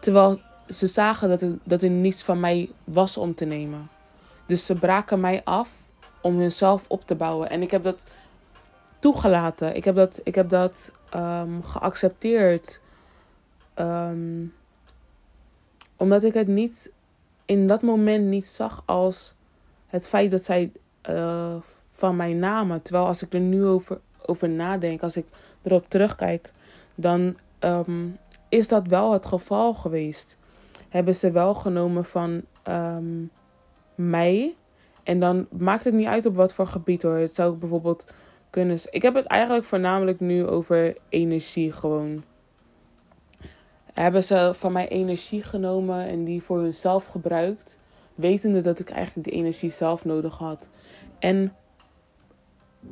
Terwijl 0.00 0.38
ze 0.68 0.86
zagen 0.86 1.28
dat 1.28 1.42
er, 1.42 1.58
dat 1.64 1.82
er 1.82 1.90
niets 1.90 2.22
van 2.22 2.40
mij 2.40 2.70
was 2.84 3.16
om 3.16 3.34
te 3.34 3.44
nemen. 3.44 3.88
Dus 4.46 4.66
ze 4.66 4.74
braken 4.74 5.20
mij 5.20 5.40
af 5.44 5.76
om 6.20 6.38
hunzelf 6.38 6.84
op 6.88 7.04
te 7.04 7.14
bouwen. 7.14 7.50
En 7.50 7.62
ik 7.62 7.70
heb 7.70 7.82
dat 7.82 8.06
toegelaten. 8.98 9.76
Ik 9.76 9.84
heb 9.84 9.94
dat, 9.94 10.20
ik 10.24 10.34
heb 10.34 10.48
dat 10.48 10.92
um, 11.14 11.62
geaccepteerd. 11.62 12.80
Um, 13.74 14.54
omdat 15.96 16.24
ik 16.24 16.34
het 16.34 16.48
niet 16.48 16.90
in 17.44 17.66
dat 17.66 17.82
moment 17.82 18.24
niet 18.24 18.46
zag 18.46 18.82
als 18.86 19.34
het 19.86 20.08
feit 20.08 20.30
dat 20.30 20.44
zij 20.44 20.72
uh, 21.10 21.54
van 21.92 22.16
mij 22.16 22.32
namen. 22.32 22.82
Terwijl 22.82 23.06
als 23.06 23.22
ik 23.22 23.34
er 23.34 23.40
nu 23.40 23.64
over, 23.64 24.00
over 24.26 24.48
nadenk, 24.48 25.02
als 25.02 25.16
ik 25.16 25.26
erop 25.62 25.88
terugkijk, 25.88 26.50
dan 26.94 27.36
um, 27.60 28.18
is 28.48 28.68
dat 28.68 28.86
wel 28.86 29.12
het 29.12 29.26
geval 29.26 29.74
geweest. 29.74 30.36
Hebben 30.88 31.14
ze 31.14 31.30
wel 31.30 31.54
genomen 31.54 32.04
van 32.04 32.42
um, 32.68 33.30
mij. 33.94 34.54
En 35.02 35.20
dan 35.20 35.46
maakt 35.50 35.84
het 35.84 35.94
niet 35.94 36.06
uit 36.06 36.26
op 36.26 36.36
wat 36.36 36.52
voor 36.52 36.66
gebied 36.66 37.02
hoor. 37.02 37.16
Het 37.16 37.34
zou 37.34 37.56
bijvoorbeeld 37.56 38.04
kunnen. 38.50 38.78
Ik 38.90 39.02
heb 39.02 39.14
het 39.14 39.26
eigenlijk 39.26 39.66
voornamelijk 39.66 40.20
nu 40.20 40.46
over 40.46 40.96
energie 41.08 41.72
gewoon. 41.72 42.24
Hebben 43.92 44.24
ze 44.24 44.52
van 44.54 44.72
mij 44.72 44.88
energie 44.88 45.42
genomen 45.42 46.06
en 46.06 46.24
die 46.24 46.42
voor 46.42 46.60
hunzelf 46.60 47.06
gebruikt. 47.06 47.78
Wetende 48.16 48.60
dat 48.60 48.78
ik 48.78 48.90
eigenlijk 48.90 49.28
die 49.28 49.36
energie 49.36 49.70
zelf 49.70 50.04
nodig 50.04 50.38
had. 50.38 50.66
En 51.18 51.54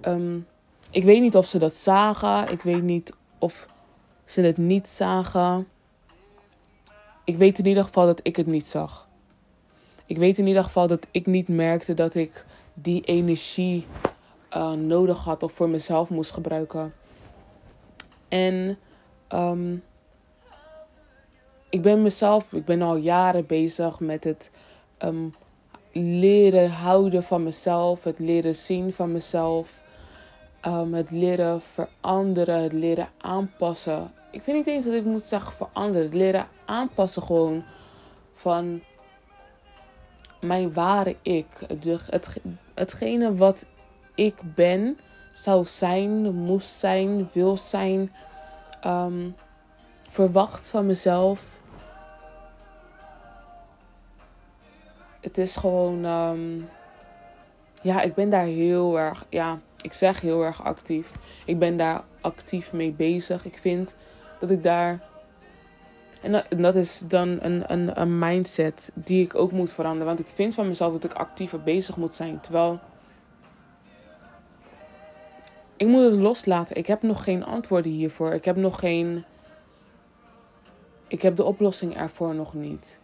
um, 0.02 0.46
ik 0.90 1.04
weet 1.04 1.20
niet 1.20 1.36
of 1.36 1.46
ze 1.46 1.58
dat 1.58 1.74
zagen. 1.74 2.50
Ik 2.50 2.62
weet 2.62 2.82
niet 2.82 3.12
of 3.38 3.66
ze 4.24 4.40
het 4.40 4.56
niet 4.56 4.88
zagen. 4.88 5.68
Ik 7.24 7.36
weet 7.36 7.58
in 7.58 7.66
ieder 7.66 7.84
geval 7.84 8.06
dat 8.06 8.20
ik 8.22 8.36
het 8.36 8.46
niet 8.46 8.66
zag. 8.66 9.08
Ik 10.06 10.18
weet 10.18 10.38
in 10.38 10.46
ieder 10.46 10.64
geval 10.64 10.86
dat 10.86 11.06
ik 11.10 11.26
niet 11.26 11.48
merkte 11.48 11.94
dat 11.94 12.14
ik 12.14 12.44
die 12.74 13.02
energie 13.02 13.86
uh, 14.56 14.72
nodig 14.72 15.24
had 15.24 15.42
of 15.42 15.52
voor 15.52 15.68
mezelf 15.68 16.08
moest 16.08 16.30
gebruiken. 16.30 16.94
En 18.28 18.78
um, 19.28 19.82
ik 21.68 21.82
ben 21.82 22.02
mezelf, 22.02 22.52
ik 22.52 22.64
ben 22.64 22.82
al 22.82 22.96
jaren 22.96 23.46
bezig 23.46 24.00
met 24.00 24.24
het 24.24 24.50
um, 25.04 25.34
leren 25.92 26.70
houden 26.70 27.22
van 27.22 27.42
mezelf, 27.42 28.04
het 28.04 28.18
leren 28.18 28.56
zien 28.56 28.92
van 28.92 29.12
mezelf, 29.12 29.82
um, 30.66 30.94
het 30.94 31.10
leren 31.10 31.62
veranderen, 31.62 32.62
het 32.62 32.72
leren 32.72 33.08
aanpassen. 33.20 34.12
Ik 34.30 34.42
vind 34.42 34.56
niet 34.56 34.66
eens 34.66 34.84
dat 34.84 34.94
ik 34.94 35.04
moet 35.04 35.24
zeggen 35.24 35.52
veranderen, 35.52 36.02
het 36.02 36.14
leren 36.14 36.48
aanpassen 36.64 37.22
gewoon 37.22 37.64
van 38.34 38.82
mijn 40.40 40.72
ware 40.72 41.16
ik. 41.22 41.46
Het, 41.66 42.40
hetgene 42.74 43.34
wat 43.34 43.66
ik 44.14 44.54
ben, 44.54 44.98
zou 45.32 45.64
zijn, 45.64 46.34
moest 46.34 46.70
zijn, 46.70 47.28
wil 47.32 47.56
zijn, 47.56 48.12
um, 48.86 49.34
verwacht 50.08 50.68
van 50.68 50.86
mezelf. 50.86 51.53
Het 55.34 55.44
is 55.44 55.56
gewoon, 55.56 56.04
um, 56.04 56.68
ja, 57.82 58.02
ik 58.02 58.14
ben 58.14 58.30
daar 58.30 58.44
heel 58.44 58.98
erg, 58.98 59.26
ja, 59.28 59.58
ik 59.82 59.92
zeg 59.92 60.20
heel 60.20 60.44
erg 60.44 60.64
actief. 60.64 61.10
Ik 61.44 61.58
ben 61.58 61.76
daar 61.76 62.04
actief 62.20 62.72
mee 62.72 62.92
bezig. 62.92 63.44
Ik 63.44 63.58
vind 63.58 63.94
dat 64.40 64.50
ik 64.50 64.62
daar. 64.62 65.00
En 66.22 66.32
dat, 66.32 66.44
en 66.48 66.62
dat 66.62 66.74
is 66.74 67.02
dan 67.08 67.38
een, 67.40 67.72
een, 67.72 68.00
een 68.00 68.18
mindset 68.18 68.92
die 68.94 69.24
ik 69.24 69.34
ook 69.34 69.52
moet 69.52 69.72
veranderen. 69.72 70.06
Want 70.06 70.20
ik 70.20 70.28
vind 70.28 70.54
van 70.54 70.68
mezelf 70.68 70.92
dat 70.92 71.04
ik 71.04 71.12
actiever 71.12 71.62
bezig 71.62 71.96
moet 71.96 72.14
zijn. 72.14 72.40
Terwijl 72.40 72.80
ik 75.76 75.86
moet 75.86 76.10
het 76.10 76.20
loslaten. 76.20 76.76
Ik 76.76 76.86
heb 76.86 77.02
nog 77.02 77.24
geen 77.24 77.44
antwoorden 77.44 77.92
hiervoor. 77.92 78.32
Ik 78.32 78.44
heb 78.44 78.56
nog 78.56 78.78
geen. 78.78 79.24
Ik 81.08 81.22
heb 81.22 81.36
de 81.36 81.44
oplossing 81.44 81.96
ervoor 81.96 82.34
nog 82.34 82.54
niet. 82.54 83.02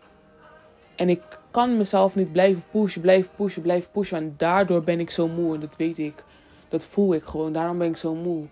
En 1.00 1.08
ik 1.08 1.22
kan 1.50 1.76
mezelf 1.76 2.14
niet 2.14 2.32
blijven 2.32 2.62
pushen, 2.70 3.00
blijven 3.00 3.30
pushen, 3.36 3.62
blijven 3.62 3.90
pushen. 3.90 4.18
En 4.18 4.34
daardoor 4.36 4.82
ben 4.82 5.00
ik 5.00 5.10
zo 5.10 5.28
moe. 5.28 5.54
En 5.54 5.60
dat 5.60 5.76
weet 5.76 5.98
ik. 5.98 6.24
Dat 6.68 6.84
voel 6.84 7.14
ik 7.14 7.24
gewoon. 7.24 7.52
Daarom 7.52 7.78
ben 7.78 7.88
ik 7.88 7.96
zo 7.96 8.14
moe. 8.14 8.46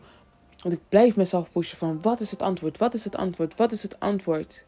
Want 0.63 0.75
ik 0.75 0.81
blijf 0.89 1.17
mezelf 1.17 1.51
pushen 1.51 1.79
van 1.79 1.99
wat 2.03 2.21
is 2.21 2.31
het 2.31 2.43
antwoord? 2.43 2.79
Wat 2.79 2.95
is 2.95 3.05
het 3.05 3.17
antwoord? 3.17 3.57
Wat 3.57 3.73
is 3.73 3.83
het 3.83 4.01
antwoord? 4.01 4.65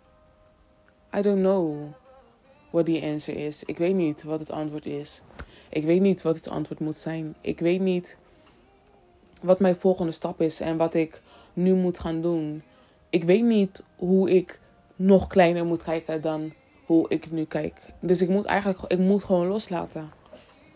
I 1.16 1.20
don't 1.20 1.38
know 1.38 1.92
what 2.70 2.86
the 2.86 3.00
answer 3.02 3.36
is. 3.36 3.64
Ik 3.64 3.78
weet 3.78 3.94
niet 3.94 4.22
wat 4.22 4.40
het 4.40 4.50
antwoord 4.50 4.86
is. 4.86 5.22
Ik 5.68 5.84
weet 5.84 6.00
niet 6.00 6.22
wat 6.22 6.36
het 6.36 6.48
antwoord 6.48 6.80
moet 6.80 6.98
zijn. 6.98 7.34
Ik 7.40 7.60
weet 7.60 7.80
niet 7.80 8.16
wat 9.42 9.60
mijn 9.60 9.76
volgende 9.76 10.12
stap 10.12 10.40
is 10.40 10.60
en 10.60 10.76
wat 10.76 10.94
ik 10.94 11.20
nu 11.52 11.74
moet 11.74 11.98
gaan 11.98 12.20
doen. 12.20 12.62
Ik 13.10 13.24
weet 13.24 13.44
niet 13.44 13.82
hoe 13.96 14.30
ik 14.30 14.60
nog 14.96 15.26
kleiner 15.26 15.64
moet 15.64 15.82
kijken 15.82 16.22
dan 16.22 16.52
hoe 16.90 17.08
ik 17.08 17.30
nu 17.30 17.44
kijk. 17.44 17.80
Dus 18.00 18.22
ik 18.22 18.28
moet 18.28 18.44
eigenlijk 18.44 18.92
ik 18.92 18.98
moet 18.98 19.24
gewoon 19.24 19.46
loslaten. 19.46 20.10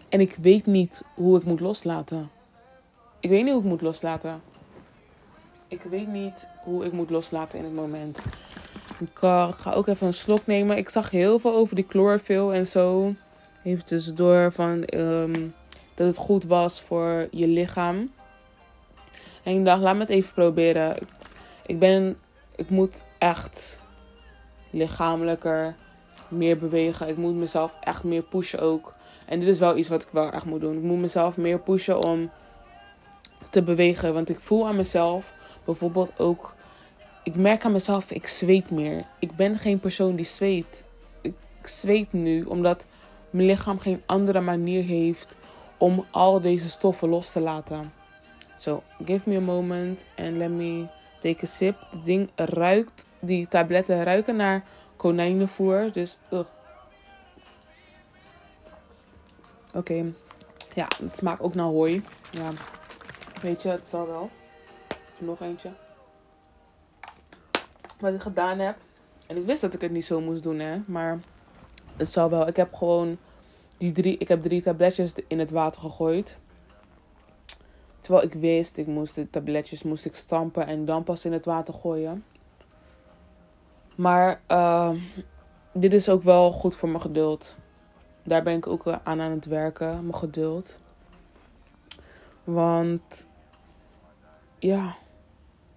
En 0.09 0.21
ik 0.21 0.37
weet 0.41 0.67
niet 0.67 1.05
hoe 1.15 1.39
ik 1.39 1.45
moet 1.45 1.61
loslaten. 1.61 2.31
Ik 3.21 3.31
weet 3.31 3.45
niet 3.45 3.53
hoe 3.53 3.63
ik 3.63 3.69
moet 3.69 3.81
loslaten. 3.81 4.43
Ik 5.69 5.83
weet 5.83 6.09
niet 6.09 6.49
hoe 6.65 6.85
ik 6.85 6.93
moet 6.93 7.11
loslaten 7.11 7.59
in 7.59 7.65
het 7.65 7.75
moment. 7.75 8.19
Ik 9.01 9.19
ga 9.19 9.73
ook 9.75 9.87
even 9.87 10.07
een 10.07 10.13
slok 10.13 10.47
nemen. 10.47 10.77
Ik 10.77 10.89
zag 10.89 11.11
heel 11.11 11.39
veel 11.39 11.55
over 11.55 11.75
die 11.75 11.87
chlorophyll 11.89 12.51
en 12.51 12.67
zo. 12.67 13.15
Even 13.65 13.85
tussendoor 13.85 14.53
van 14.53 14.85
um, 14.95 15.55
dat 15.95 16.07
het 16.07 16.17
goed 16.17 16.45
was 16.45 16.81
voor 16.81 17.29
je 17.31 17.49
lichaam. 17.49 18.11
En 19.43 19.59
ik 19.59 19.65
dacht, 19.65 19.83
laat 19.83 19.95
me 19.95 20.01
het 20.01 20.11
even 20.11 20.35
proberen. 20.35 20.97
Ik 21.67 21.79
ben, 21.79 22.17
ik 22.57 22.71
moet 22.71 23.05
echt 23.19 23.81
lichamelijker 24.71 25.75
meer 26.35 26.59
bewegen. 26.59 27.09
Ik 27.09 27.17
moet 27.17 27.35
mezelf 27.35 27.73
echt 27.81 28.05
meer 28.05 28.23
pushen 28.23 28.61
ook. 28.61 28.95
En 29.27 29.41
dit 29.41 29.49
is 29.49 29.59
wel 29.59 29.77
iets 29.77 29.89
wat 29.89 30.03
ik 30.03 30.09
wel 30.11 30.31
echt 30.31 30.45
moet 30.45 30.61
doen. 30.61 30.77
Ik 30.77 30.83
moet 30.83 31.01
mezelf 31.01 31.37
meer 31.37 31.59
pushen 31.59 32.03
om 32.03 32.31
te 33.51 33.63
bewegen. 33.63 34.15
Want 34.15 34.29
ik 34.29 34.41
voel 34.41 34.67
aan 34.67 34.77
mezelf 34.77 35.35
bijvoorbeeld 35.65 36.13
ook. 36.19 36.55
Ik 37.23 37.37
merk 37.37 37.65
aan 37.65 37.73
mezelf, 37.73 38.11
ik 38.11 38.27
zweet 38.27 38.71
meer. 38.71 39.05
Ik 39.19 39.37
ben 39.37 39.59
geen 39.59 39.81
persoon 39.81 40.17
die 40.17 40.25
zweet. 40.25 40.85
Ik 41.21 41.35
zweet 41.63 42.13
nu 42.13 42.45
omdat 42.45 42.87
mijn 43.31 43.47
lichaam 43.47 43.79
geen 43.79 44.03
andere 44.07 44.41
manier 44.41 44.83
heeft 44.83 45.37
om 45.79 46.05
al 46.11 46.41
deze 46.41 46.69
stoffen 46.69 47.09
los 47.09 47.33
te 47.33 47.41
laten. 47.41 47.93
So, 48.57 48.83
give 49.05 49.29
me 49.29 49.37
a 49.37 49.41
moment 49.41 50.05
and 50.17 50.37
let 50.37 50.51
me 50.51 50.87
take 51.21 51.45
a 51.45 51.47
sip. 51.47 51.77
Het 51.91 52.05
ding 52.05 52.31
ruikt, 52.35 53.07
die 53.21 53.49
tabletten 53.49 54.05
ruiken 54.05 54.37
naar 54.37 54.65
konijnenvoer. 55.05 55.93
Dus, 55.93 56.19
Oké. 59.75 60.13
Ja, 60.75 60.87
het 61.03 61.13
smaakt 61.17 61.41
ook 61.41 61.55
naar 61.55 61.67
hooi. 61.67 62.03
Ja. 62.31 62.51
Weet 63.43 63.63
je, 63.63 63.71
het 63.71 63.89
zal 63.89 64.07
wel. 64.07 64.31
Nog 65.19 65.41
eentje. 65.41 65.71
Wat 68.01 68.15
ik 68.15 68.21
gedaan 68.21 68.59
heb. 68.59 68.77
En 69.27 69.37
ik 69.37 69.45
wist 69.45 69.61
dat 69.61 69.75
ik 69.75 69.81
het 69.81 69.91
niet 69.91 70.05
zo 70.05 70.21
moest 70.21 70.43
doen, 70.43 70.59
hè. 70.59 70.81
Maar 70.87 71.21
het 71.97 72.11
zal 72.11 72.31
wel. 72.31 72.47
Ik 72.47 72.57
heb 72.57 72.75
gewoon 72.75 73.19
die 73.79 73.93
drie... 73.93 74.19
Ik 74.19 74.29
heb 74.29 74.43
drie 74.43 74.63
tabletjes 74.63 75.13
in 75.29 75.39
het 75.39 75.51
water 75.51 75.81
gegooid. 75.81 76.37
Terwijl 78.01 78.25
ik 78.25 78.33
wist, 78.33 78.77
ik 78.77 78.87
moest 78.87 79.15
de 79.15 79.31
tabletjes 79.31 79.83
moest 79.83 80.05
ik 80.05 80.17
stampen 80.17 80.67
en 80.67 80.85
dan 80.85 81.05
pas 81.05 81.25
in 81.25 81.33
het 81.33 81.45
water 81.45 81.75
gooien. 81.75 82.25
Maar 83.95 84.41
uh, 84.51 84.91
dit 85.73 85.93
is 85.93 86.09
ook 86.09 86.23
wel 86.23 86.53
goed 86.53 86.77
voor 86.77 86.89
mijn 86.89 87.01
geduld. 87.01 87.57
Daar 88.23 88.43
ben 88.43 88.57
ik 88.57 88.67
ook 88.67 88.87
aan 88.89 89.21
aan 89.21 89.31
het 89.31 89.47
werken, 89.47 90.01
mijn 90.01 90.15
geduld. 90.15 90.79
Want 92.45 93.27
ja, 94.59 94.95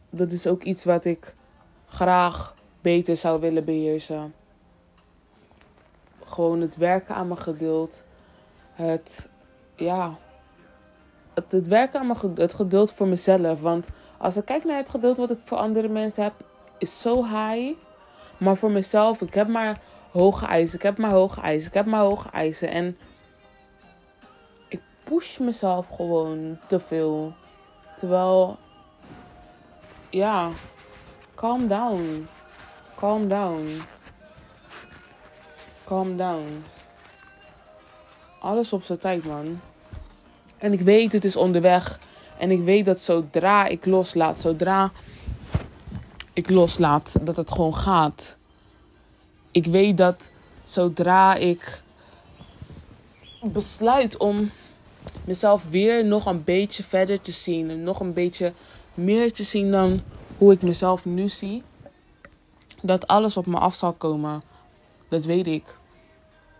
dat 0.09 0.31
is 0.31 0.47
ook 0.47 0.63
iets 0.63 0.85
wat 0.85 1.05
ik 1.05 1.33
graag 1.87 2.55
beter 2.81 3.17
zou 3.17 3.39
willen 3.39 3.65
beheersen. 3.65 4.33
Gewoon 6.25 6.61
het 6.61 6.75
werken 6.75 7.15
aan 7.15 7.27
mijn 7.27 7.39
geduld. 7.39 8.03
Het, 8.73 9.29
ja, 9.75 10.17
het, 11.33 11.51
het 11.51 11.67
werken 11.67 11.99
aan 11.99 12.07
mijn 12.07 12.19
geduld, 12.19 12.37
het 12.37 12.53
geduld 12.53 12.91
voor 12.91 13.07
mezelf. 13.07 13.61
Want 13.61 13.87
Als 14.17 14.37
ik 14.37 14.45
kijk 14.45 14.63
naar 14.63 14.77
het 14.77 14.89
geduld 14.89 15.17
wat 15.17 15.31
ik 15.31 15.39
voor 15.43 15.57
andere 15.57 15.87
mensen 15.87 16.23
heb, 16.23 16.33
is 16.77 17.01
zo 17.01 17.23
high. 17.23 17.77
Maar 18.37 18.57
voor 18.57 18.71
mezelf, 18.71 19.21
ik 19.21 19.33
heb 19.33 19.47
maar 19.47 19.77
hoge 20.11 20.45
eisen. 20.45 20.75
Ik 20.77 20.83
heb 20.83 20.97
maar 20.97 21.11
hoge 21.11 21.41
eisen. 21.41 21.67
Ik 21.67 21.73
heb 21.73 21.85
maar 21.85 22.01
hoge 22.01 22.29
eisen. 22.29 22.69
En 22.69 22.97
ik 24.67 24.81
push 25.03 25.37
mezelf 25.37 25.87
gewoon 25.95 26.59
te 26.67 26.79
veel. 26.79 27.33
Terwijl, 27.99 28.57
ja, 30.09 30.49
calm 31.35 31.67
down. 31.67 32.27
Calm 32.95 33.27
down. 33.27 33.81
Calm 35.85 36.17
down. 36.17 36.63
Alles 38.39 38.73
op 38.73 38.83
zijn 38.83 38.99
tijd, 38.99 39.25
man. 39.25 39.59
En 40.57 40.73
ik 40.73 40.81
weet, 40.81 41.11
het 41.11 41.25
is 41.25 41.35
onderweg. 41.35 41.99
En 42.37 42.51
ik 42.51 42.61
weet 42.61 42.85
dat 42.85 42.99
zodra 42.99 43.65
ik 43.65 43.85
loslaat, 43.85 44.39
zodra 44.39 44.91
ik 46.37 46.49
loslaat, 46.49 47.17
dat 47.21 47.35
het 47.35 47.51
gewoon 47.51 47.75
gaat. 47.75 48.35
Ik 49.51 49.65
weet 49.65 49.97
dat 49.97 50.29
zodra 50.63 51.35
ik 51.35 51.81
besluit 53.41 54.17
om 54.17 54.51
mezelf 55.25 55.69
weer 55.69 56.05
nog 56.05 56.25
een 56.25 56.43
beetje 56.43 56.83
verder 56.83 57.21
te 57.21 57.31
zien 57.31 57.69
en 57.69 57.83
nog 57.83 57.99
een 57.99 58.13
beetje 58.13 58.53
meer 58.93 59.33
te 59.33 59.43
zien 59.43 59.71
dan 59.71 60.01
hoe 60.37 60.53
ik 60.53 60.61
mezelf 60.61 61.05
nu 61.05 61.29
zie, 61.29 61.63
dat 62.81 63.07
alles 63.07 63.37
op 63.37 63.45
me 63.45 63.57
af 63.57 63.75
zal 63.75 63.93
komen. 63.93 64.41
Dat 65.07 65.25
weet 65.25 65.47
ik. 65.47 65.63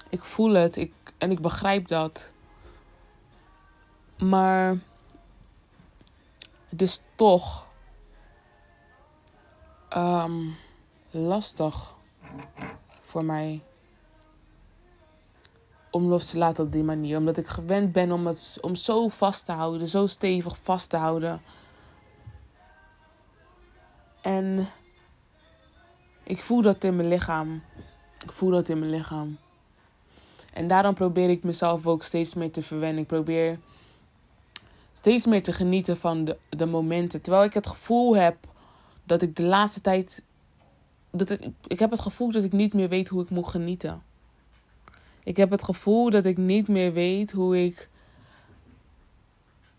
Ik 0.10 0.24
voel 0.24 0.54
het 0.54 0.76
ik, 0.76 0.94
en 1.18 1.32
ik 1.32 1.40
begrijp 1.40 1.88
dat. 1.88 2.30
Maar 4.18 4.78
het 6.70 6.82
is 6.82 7.02
toch 7.16 7.67
um, 9.96 10.56
lastig 11.12 11.94
voor 13.02 13.26
mij 13.26 13.62
om 15.92 16.08
los 16.08 16.30
te 16.30 16.38
laten 16.38 16.64
op 16.64 16.72
die 16.72 16.84
manier. 16.84 17.18
Omdat 17.18 17.38
ik 17.38 17.48
gewend 17.48 17.92
ben 17.92 18.12
om 18.12 18.28
het 18.28 18.58
om 18.62 18.76
zo 18.76 19.08
vast 19.08 19.46
te 19.46 19.52
houden, 19.52 19.88
zo 19.88 20.08
stevig 20.08 20.58
vast 20.64 20.90
te 20.90 20.98
houden. 20.98 21.42
En 24.22 24.68
ik 26.24 26.44
voel 26.44 26.62
dat 26.62 26.84
in 26.84 26.96
mijn 26.96 27.08
lichaam. 27.08 27.64
Ik 28.24 28.32
voel 28.32 28.52
dat 28.52 28.70
in 28.70 28.80
mijn 28.80 28.92
lichaam. 28.92 29.38
En 30.54 30.68
daarom 30.68 30.94
probeer 30.94 31.30
ik 31.30 31.44
mezelf 31.44 31.88
ook 31.88 32.04
steeds 32.04 32.34
meer 32.34 32.52
te 32.52 32.62
verwennen. 32.62 33.02
Ik 33.02 33.08
probeer 33.08 33.60
steeds 34.94 35.26
meer 35.26 35.44
te 35.44 35.54
genieten 35.54 35.98
van 35.98 36.26
de, 36.26 36.38
de 36.50 36.66
momenten. 36.66 37.22
Terwijl 37.22 37.44
ik 37.44 37.54
het 37.54 37.68
gevoel 37.68 38.16
heb 38.16 38.38
dat 39.08 39.22
ik 39.22 39.36
de 39.36 39.44
laatste 39.44 39.82
tijd. 39.82 40.22
Dat 41.12 41.30
ik, 41.30 41.48
ik 41.68 41.80
heb 41.80 41.92
het 41.92 42.00
gevoel 42.00 42.32
dat 42.32 42.44
ik 42.44 42.52
niet 42.52 42.74
meer 42.74 42.90
weet 42.90 43.08
hoe 43.08 43.24
ik 43.24 43.30
moet 43.30 43.48
genieten. 43.48 44.02
Ik 45.24 45.38
heb 45.38 45.50
het 45.50 45.64
gevoel 45.64 46.10
dat 46.10 46.26
ik 46.26 46.38
niet 46.38 46.68
meer 46.68 46.94
weet 46.94 47.32
hoe 47.32 47.64
ik 47.64 47.90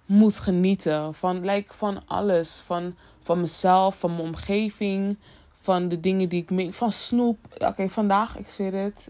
moet 0.06 0.36
genieten. 0.36 1.14
Van, 1.14 1.44
like, 1.44 1.74
van 1.74 2.06
alles. 2.06 2.60
Van, 2.60 2.94
van 3.22 3.40
mezelf, 3.40 3.98
van 3.98 4.10
mijn 4.10 4.22
omgeving. 4.22 5.18
Van 5.60 5.88
de 5.88 6.00
dingen 6.00 6.28
die 6.28 6.42
ik 6.42 6.50
mee. 6.50 6.72
Van 6.72 6.92
snoep. 6.92 7.38
Oké, 7.58 7.88
vandaag, 7.88 8.36
ik 8.38 8.50
zie 8.50 8.70
het. 8.70 9.08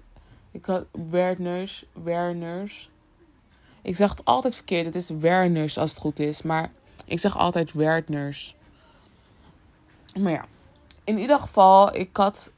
Ik 0.50 0.64
had 0.64 0.84
Werners. 1.10 1.84
Werners. 2.02 2.90
Ik 3.82 3.96
zeg 3.96 4.10
het 4.10 4.24
altijd 4.24 4.54
verkeerd. 4.54 4.86
Het 4.86 4.94
is 4.94 5.08
Werners 5.08 5.78
als 5.78 5.90
het 5.90 6.00
goed 6.00 6.18
is. 6.18 6.42
Maar 6.42 6.70
ik 7.04 7.18
zeg 7.18 7.36
altijd 7.36 7.72
Werners. 7.72 8.56
Maar 10.18 10.32
ja. 10.32 10.44
In 11.04 11.18
ieder 11.18 11.40
geval, 11.40 11.94
ik 11.94 12.16
had 12.16 12.52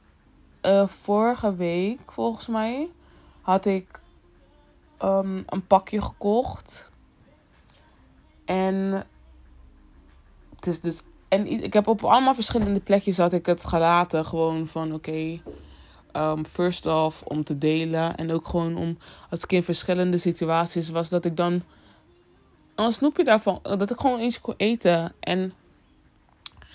uh, 0.61 0.87
vorige 0.87 1.55
week, 1.55 2.11
volgens 2.11 2.47
mij, 2.47 2.89
had 3.41 3.65
ik 3.65 3.99
um, 5.03 5.43
een 5.45 5.67
pakje 5.67 6.01
gekocht. 6.01 6.89
En 8.45 9.05
het 10.55 10.67
is 10.67 10.81
dus. 10.81 11.01
En 11.27 11.63
ik 11.63 11.73
heb 11.73 11.87
op 11.87 12.03
allemaal 12.03 12.33
verschillende 12.33 12.79
plekjes 12.79 13.17
had 13.17 13.33
ik 13.33 13.45
het 13.45 13.65
gelaten. 13.65 14.25
Gewoon 14.25 14.67
van 14.67 14.93
oké. 14.93 15.39
Um, 16.13 16.45
first 16.45 16.85
off 16.85 17.21
om 17.21 17.43
te 17.43 17.57
delen. 17.57 18.15
En 18.15 18.31
ook 18.31 18.47
gewoon 18.47 18.77
om 18.77 18.97
als 19.29 19.43
ik 19.43 19.51
in 19.51 19.63
verschillende 19.63 20.17
situaties 20.17 20.89
was, 20.89 21.09
dat 21.09 21.25
ik 21.25 21.37
dan 21.37 21.63
een 22.75 22.93
snoepje 22.93 23.23
daarvan. 23.23 23.59
Dat 23.61 23.91
ik 23.91 23.99
gewoon 23.99 24.19
eens 24.19 24.41
kon 24.41 24.53
eten. 24.57 25.13
En 25.19 25.53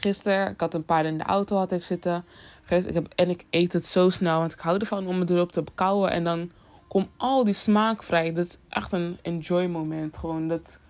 gisteren, 0.07 0.51
ik 0.51 0.61
had 0.61 0.75
een 0.75 0.85
paar 0.85 1.05
in 1.05 1.19
de 1.19 1.25
auto 1.25 1.57
had 1.57 1.73
ik 1.73 1.83
zitten. 1.83 2.25
Ik 2.69 2.95
heb, 2.95 3.13
en 3.15 3.31
ik 3.31 3.45
eet 3.51 3.73
het 3.73 3.87
zo 3.87 4.09
snel, 4.11 4.39
want 4.39 4.53
ik 4.53 4.59
hou 4.59 4.79
ervan 4.79 5.07
om 5.07 5.21
het 5.21 5.31
erop 5.31 5.53
te 5.53 5.65
kauwen. 5.75 6.11
En 6.11 6.25
dan 6.25 6.51
komt 6.89 7.09
al 7.17 7.45
die 7.45 7.55
smaak 7.55 8.03
vrij. 8.03 8.33
Dat 8.33 8.47
is 8.47 8.59
echt 8.69 8.93
een 8.93 9.19
enjoy 9.23 9.67
moment. 9.67 10.17
Gewoon 10.17 10.49
dat. 10.49 10.81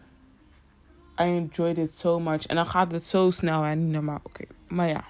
I 1.21 1.23
enjoyed 1.23 1.79
it 1.79 1.95
so 1.95 2.21
much. 2.21 2.47
En 2.47 2.57
dan 2.57 2.67
gaat 2.67 2.93
het 2.93 3.05
zo 3.05 3.31
snel 3.31 3.65
en 3.65 3.85
niet 3.85 3.93
normaal. 3.93 4.21
Oké, 4.23 4.45
maar 4.69 4.89
ja. 4.89 5.05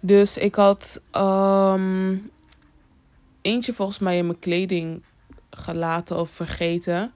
Dus 0.00 0.36
ik 0.36 0.54
had 0.54 1.02
um, 1.12 2.30
eentje 3.42 3.74
volgens 3.74 3.98
mij 3.98 4.16
in 4.16 4.26
mijn 4.26 4.38
kleding 4.38 5.02
gelaten 5.50 6.18
of 6.18 6.30
vergeten. 6.30 7.12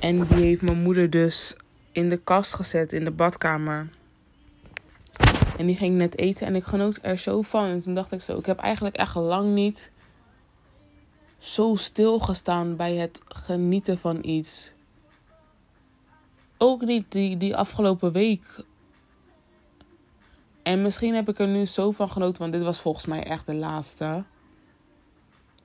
En 0.00 0.26
die 0.26 0.44
heeft 0.44 0.62
mijn 0.62 0.82
moeder 0.82 1.10
dus 1.10 1.56
in 1.92 2.08
de 2.08 2.16
kast 2.16 2.54
gezet 2.54 2.92
in 2.92 3.04
de 3.04 3.10
badkamer. 3.10 3.88
En 5.58 5.66
die 5.66 5.76
ging 5.76 5.96
net 5.96 6.18
eten 6.18 6.46
en 6.46 6.54
ik 6.54 6.64
genoot 6.64 6.98
er 7.02 7.18
zo 7.18 7.42
van. 7.42 7.64
En 7.64 7.80
toen 7.80 7.94
dacht 7.94 8.12
ik 8.12 8.22
zo, 8.22 8.38
ik 8.38 8.46
heb 8.46 8.58
eigenlijk 8.58 8.96
echt 8.96 9.14
lang 9.14 9.54
niet 9.54 9.90
zo 11.38 11.76
stilgestaan 11.76 12.76
bij 12.76 12.94
het 12.94 13.20
genieten 13.28 13.98
van 13.98 14.18
iets. 14.22 14.72
Ook 16.58 16.80
niet 16.80 17.12
die, 17.12 17.36
die 17.36 17.56
afgelopen 17.56 18.12
week. 18.12 18.64
En 20.62 20.82
misschien 20.82 21.14
heb 21.14 21.28
ik 21.28 21.38
er 21.38 21.48
nu 21.48 21.66
zo 21.66 21.90
van 21.90 22.10
genoten, 22.10 22.40
want 22.40 22.52
dit 22.52 22.62
was 22.62 22.80
volgens 22.80 23.06
mij 23.06 23.24
echt 23.24 23.46
de 23.46 23.54
laatste. 23.54 24.24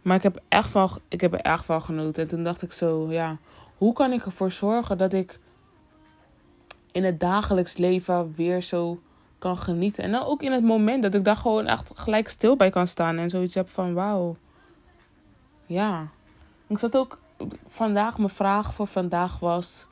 Maar 0.01 0.15
ik 0.17 0.23
heb, 0.23 0.41
echt 0.47 0.69
van, 0.69 0.89
ik 1.07 1.21
heb 1.21 1.33
er 1.33 1.39
echt 1.39 1.65
van 1.65 1.81
genoten. 1.81 2.23
En 2.23 2.29
toen 2.29 2.43
dacht 2.43 2.61
ik 2.61 2.71
zo, 2.71 3.11
ja, 3.11 3.37
hoe 3.77 3.93
kan 3.93 4.11
ik 4.11 4.25
ervoor 4.25 4.51
zorgen 4.51 4.97
dat 4.97 5.13
ik 5.13 5.39
in 6.91 7.03
het 7.03 7.19
dagelijks 7.19 7.77
leven 7.77 8.33
weer 8.35 8.61
zo 8.61 9.01
kan 9.43 9.57
genieten. 9.57 10.03
En 10.03 10.11
dan 10.11 10.23
ook 10.23 10.41
in 10.41 10.51
het 10.51 10.63
moment 10.63 11.03
dat 11.03 11.13
ik 11.13 11.23
daar 11.23 11.35
gewoon 11.35 11.65
echt 11.65 11.89
gelijk 11.93 12.29
stil 12.29 12.55
bij 12.55 12.69
kan 12.69 12.87
staan. 12.87 13.17
En 13.17 13.29
zoiets 13.29 13.53
heb 13.53 13.69
van 13.69 13.93
wauw. 13.93 14.35
Ja. 15.65 16.07
Ik 16.67 16.77
zat 16.77 16.97
ook 16.97 17.19
vandaag, 17.67 18.17
mijn 18.17 18.29
vraag 18.29 18.73
voor 18.73 18.87
vandaag 18.87 19.39
was. 19.39 19.87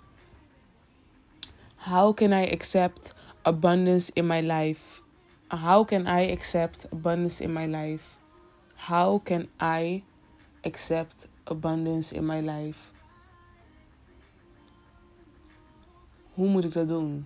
How 1.76 2.16
can 2.16 2.32
I 2.32 2.52
accept 2.52 3.16
abundance 3.42 4.12
in 4.14 4.28
my 4.28 4.40
life? 4.40 5.02
How 5.48 5.88
can 5.88 6.02
I 6.20 6.32
accept 6.32 6.88
abundance 6.92 7.44
in 7.44 7.54
my 7.54 7.66
life? 7.66 8.10
How 8.76 9.24
can 9.24 9.48
I 9.62 10.04
accept 10.62 11.28
abundance 11.44 12.16
in 12.16 12.26
my 12.26 12.40
life? 12.40 12.80
Hoe 16.34 16.48
moet 16.48 16.64
ik 16.64 16.74
dat 16.74 16.88
doen? 16.88 17.26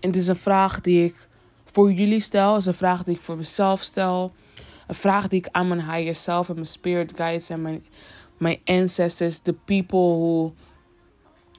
En 0.00 0.08
het 0.08 0.16
is 0.16 0.26
een 0.26 0.36
vraag 0.36 0.80
die 0.80 1.04
ik 1.04 1.28
voor 1.64 1.92
jullie 1.92 2.20
stel. 2.20 2.52
Het 2.52 2.60
is 2.60 2.66
een 2.66 2.74
vraag 2.74 3.04
die 3.04 3.14
ik 3.14 3.20
voor 3.20 3.36
mezelf 3.36 3.82
stel. 3.82 4.32
Een 4.86 4.94
vraag 4.94 5.28
die 5.28 5.38
ik 5.38 5.48
aan 5.50 5.68
mijn 5.68 5.90
higher 5.90 6.14
self 6.14 6.48
en 6.48 6.54
mijn 6.54 6.66
spirit 6.66 7.12
guides 7.16 7.48
en 7.48 7.62
mijn, 7.62 7.86
mijn 8.36 8.60
ancestors, 8.64 9.38
the 9.38 9.52
people 9.52 9.98
who, 9.98 10.54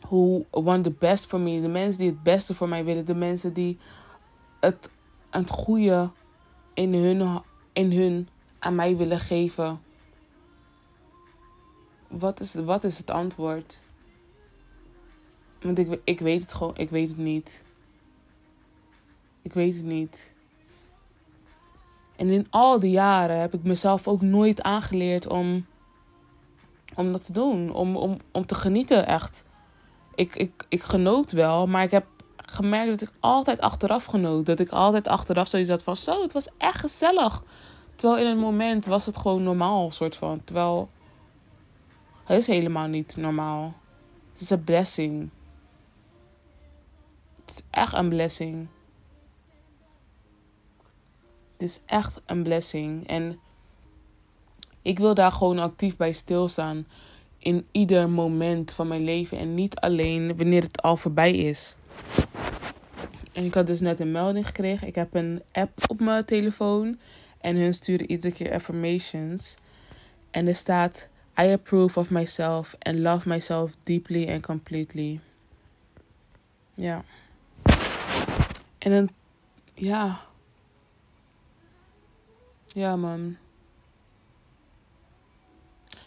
who 0.01 0.45
want 0.51 0.83
the 0.83 0.91
best 0.99 1.25
for 1.25 1.39
me, 1.39 1.61
de 1.61 1.67
mensen 1.67 1.99
die 1.99 2.09
het 2.09 2.23
beste 2.23 2.55
voor 2.55 2.69
mij 2.69 2.85
willen, 2.85 3.05
de 3.05 3.15
mensen 3.15 3.53
die 3.53 3.77
het, 4.59 4.89
het 5.29 5.49
goede 5.49 6.11
in 6.73 6.93
hun, 6.93 7.41
in 7.73 7.91
hun 7.91 8.27
aan 8.59 8.75
mij 8.75 8.97
willen 8.97 9.19
geven. 9.19 9.81
Wat 12.07 12.39
is, 12.39 12.53
wat 12.53 12.83
is 12.83 12.97
het 12.97 13.09
antwoord? 13.09 13.79
Want 15.61 15.77
ik, 15.77 15.99
ik 16.03 16.19
weet 16.19 16.41
het 16.41 16.53
gewoon, 16.53 16.77
ik 16.77 16.89
weet 16.89 17.09
het 17.09 17.17
niet. 17.17 17.49
Ik 19.41 19.53
weet 19.53 19.75
het 19.75 19.83
niet. 19.83 20.17
En 22.15 22.29
in 22.29 22.47
al 22.49 22.79
die 22.79 22.91
jaren 22.91 23.39
heb 23.39 23.53
ik 23.53 23.63
mezelf 23.63 24.07
ook 24.07 24.21
nooit 24.21 24.61
aangeleerd 24.61 25.27
om, 25.27 25.65
om 26.95 27.11
dat 27.11 27.25
te 27.25 27.33
doen. 27.33 27.73
Om, 27.73 27.95
om, 27.95 28.17
om 28.31 28.45
te 28.45 28.55
genieten, 28.55 29.07
echt. 29.07 29.43
Ik, 30.15 30.35
ik, 30.35 30.65
ik 30.69 30.83
genoot 30.83 31.31
wel, 31.31 31.67
maar 31.67 31.83
ik 31.83 31.91
heb 31.91 32.05
gemerkt 32.35 32.99
dat 32.99 33.09
ik 33.09 33.15
altijd 33.19 33.59
achteraf 33.59 34.05
genoot. 34.05 34.45
Dat 34.45 34.59
ik 34.59 34.69
altijd 34.69 35.07
achteraf 35.07 35.47
zoiets 35.47 35.69
had 35.69 35.83
van, 35.83 35.97
zo, 35.97 36.21
het 36.21 36.31
was 36.31 36.47
echt 36.57 36.79
gezellig. 36.79 37.43
Terwijl 37.95 38.21
in 38.21 38.29
het 38.29 38.39
moment 38.39 38.85
was 38.85 39.05
het 39.05 39.17
gewoon 39.17 39.43
normaal, 39.43 39.91
soort 39.91 40.15
van. 40.15 40.43
Terwijl 40.43 40.89
het 42.23 42.37
is 42.37 42.47
helemaal 42.47 42.87
niet 42.87 43.17
normaal. 43.17 43.73
Het 44.31 44.41
is 44.41 44.49
een 44.49 44.63
blessing. 44.63 45.29
Het 47.45 47.49
is 47.55 47.63
echt 47.69 47.93
een 47.93 48.09
blessing. 48.09 48.67
Het 51.59 51.69
is 51.69 51.79
echt 51.85 52.21
een 52.25 52.43
blessing. 52.43 53.07
En 53.07 53.39
ik 54.81 54.99
wil 54.99 55.13
daar 55.13 55.31
gewoon 55.31 55.59
actief 55.59 55.97
bij 55.97 56.11
stilstaan. 56.11 56.87
In 57.37 57.67
ieder 57.71 58.09
moment 58.09 58.73
van 58.73 58.87
mijn 58.87 59.03
leven. 59.03 59.37
En 59.37 59.53
niet 59.53 59.75
alleen 59.75 60.37
wanneer 60.37 60.61
het 60.61 60.81
al 60.81 60.97
voorbij 60.97 61.35
is. 61.35 61.75
En 63.33 63.45
ik 63.45 63.53
had 63.53 63.67
dus 63.67 63.79
net 63.79 63.99
een 63.99 64.11
melding 64.11 64.45
gekregen. 64.45 64.87
Ik 64.87 64.95
heb 64.95 65.15
een 65.15 65.41
app 65.51 65.71
op 65.87 65.99
mijn 65.99 66.25
telefoon. 66.25 66.99
En 67.41 67.55
hun 67.55 67.73
sturen 67.73 68.11
iedere 68.11 68.33
keer 68.33 68.53
affirmations. 68.53 69.55
En 70.31 70.47
er 70.47 70.55
staat: 70.55 71.09
I 71.41 71.51
approve 71.51 71.99
of 71.99 72.09
myself 72.09 72.75
and 72.79 72.99
love 72.99 73.27
myself 73.27 73.75
deeply 73.83 74.31
and 74.31 74.45
completely. 74.45 75.19
Ja. 76.73 77.03
En 78.77 78.91
dan, 78.91 79.09
ja. 79.73 80.27
Ja, 82.73 82.95
man. 82.95 83.37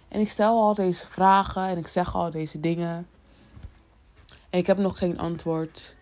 En 0.09 0.20
ik 0.20 0.31
stel 0.31 0.61
al 0.61 0.75
deze 0.75 1.07
vragen 1.07 1.66
en 1.66 1.79
ik 1.79 1.87
zeg 1.87 2.14
al 2.14 2.31
deze 2.31 2.61
dingen. 2.61 3.09
En 4.51 4.59
ik 4.59 4.66
heb 4.66 4.79
nog 4.79 4.98
geen 4.98 5.18
antwoord. 5.18 5.96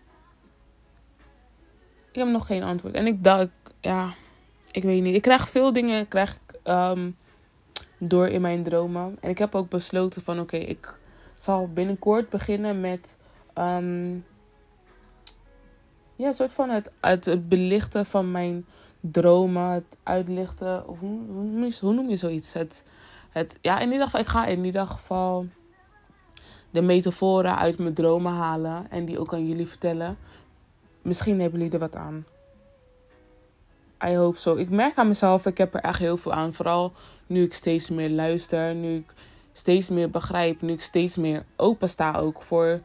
Ik 2.11 2.15
heb 2.17 2.27
nog 2.27 2.45
geen 2.45 2.63
antwoord. 2.63 2.93
En 2.93 3.07
ik 3.07 3.23
dacht, 3.23 3.49
ja, 3.79 4.13
ik 4.71 4.83
weet 4.83 5.01
niet. 5.01 5.15
Ik 5.15 5.21
krijg 5.21 5.49
veel 5.49 5.73
dingen 5.73 6.07
krijg 6.07 6.39
um, 6.63 7.17
door 7.97 8.27
in 8.27 8.41
mijn 8.41 8.63
dromen. 8.63 9.17
En 9.21 9.29
ik 9.29 9.37
heb 9.37 9.55
ook 9.55 9.69
besloten 9.69 10.23
van 10.23 10.39
oké, 10.39 10.57
ik 10.57 10.93
zal 11.39 11.67
binnenkort 11.67 12.29
beginnen 12.29 12.79
met 12.79 13.17
um, 13.55 14.25
ja, 16.15 16.27
een 16.27 16.33
soort 16.33 16.53
van 16.53 16.69
het, 16.69 16.91
het, 17.01 17.49
belichten 17.49 18.05
van 18.05 18.31
mijn 18.31 18.65
dromen, 19.01 19.69
het 19.69 19.97
uitlichten. 20.03 20.83
Hoe, 20.85 20.97
hoe, 21.27 21.43
noem, 21.43 21.63
je, 21.63 21.77
hoe 21.81 21.93
noem 21.93 22.09
je 22.09 22.17
zoiets? 22.17 22.53
Het, 22.53 22.83
het, 23.29 23.57
ja, 23.61 23.79
in 23.79 23.91
ieder 23.91 24.05
geval, 24.05 24.19
ik 24.19 24.27
ga 24.27 24.45
in 24.45 24.65
ieder 24.65 24.87
geval 24.87 25.45
de 26.69 26.81
metaforen 26.81 27.57
uit 27.57 27.79
mijn 27.79 27.93
dromen 27.93 28.33
halen 28.33 28.85
en 28.89 29.05
die 29.05 29.19
ook 29.19 29.33
aan 29.33 29.47
jullie 29.47 29.67
vertellen. 29.67 30.17
Misschien 31.01 31.39
hebben 31.39 31.59
jullie 31.59 31.73
er 31.73 31.79
wat 31.79 31.95
aan. 31.95 32.25
I 34.05 34.15
hope 34.15 34.39
so. 34.39 34.55
Ik 34.55 34.69
merk 34.69 34.97
aan 34.97 35.07
mezelf, 35.07 35.45
ik 35.45 35.57
heb 35.57 35.73
er 35.73 35.81
echt 35.81 35.99
heel 35.99 36.17
veel 36.17 36.33
aan. 36.33 36.53
Vooral 36.53 36.91
nu 37.27 37.43
ik 37.43 37.53
steeds 37.53 37.89
meer 37.89 38.09
luister, 38.09 38.75
nu 38.75 38.95
ik 38.95 39.13
steeds 39.53 39.89
meer 39.89 40.09
begrijp, 40.09 40.61
nu 40.61 40.73
ik 40.73 40.81
steeds 40.81 41.15
meer 41.15 41.45
open 41.55 41.89
sta 41.89 42.13
ook 42.13 42.41
voor 42.41 42.81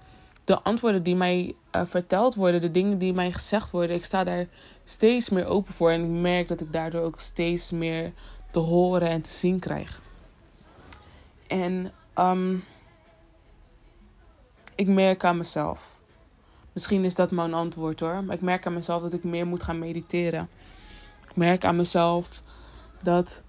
de 0.46 0.60
antwoorden 0.62 1.02
die 1.02 1.16
mij 1.16 1.54
uh, 1.72 1.82
verteld 1.84 2.34
worden, 2.34 2.60
de 2.60 2.70
dingen 2.70 2.98
die 2.98 3.12
mij 3.12 3.32
gezegd 3.32 3.70
worden. 3.70 3.96
Ik 3.96 4.04
sta 4.04 4.24
daar 4.24 4.46
steeds 4.84 5.28
meer 5.28 5.46
open 5.46 5.74
voor 5.74 5.90
en 5.90 6.04
ik 6.04 6.20
merk 6.20 6.48
dat 6.48 6.60
ik 6.60 6.72
daardoor 6.72 7.02
ook 7.02 7.20
steeds 7.20 7.70
meer 7.70 8.12
te 8.50 8.58
horen 8.58 9.08
en 9.08 9.22
te 9.22 9.32
zien 9.32 9.58
krijg. 9.58 10.00
En 11.46 11.92
um, 12.18 12.64
ik 14.74 14.86
merk 14.86 15.24
aan 15.24 15.36
mezelf. 15.36 15.98
Misschien 16.72 17.04
is 17.04 17.14
dat 17.14 17.30
mijn 17.30 17.54
antwoord 17.54 18.00
hoor. 18.00 18.24
Maar 18.24 18.34
ik 18.34 18.42
merk 18.42 18.66
aan 18.66 18.74
mezelf 18.74 19.02
dat 19.02 19.12
ik 19.12 19.24
meer 19.24 19.46
moet 19.46 19.62
gaan 19.62 19.78
mediteren. 19.78 20.48
Ik 21.28 21.36
merk 21.36 21.64
aan 21.64 21.76
mezelf 21.76 22.42
dat 23.02 23.42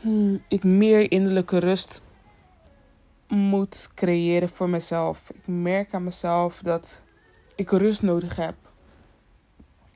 hmm, 0.00 0.42
ik 0.48 0.64
meer 0.64 1.10
innerlijke 1.10 1.58
rust 1.58 2.02
moet 3.32 3.90
creëren 3.94 4.48
voor 4.48 4.68
mezelf. 4.68 5.30
Ik 5.30 5.46
merk 5.46 5.94
aan 5.94 6.04
mezelf 6.04 6.60
dat 6.62 7.00
ik 7.54 7.70
rust 7.70 8.02
nodig 8.02 8.36
heb. 8.36 8.54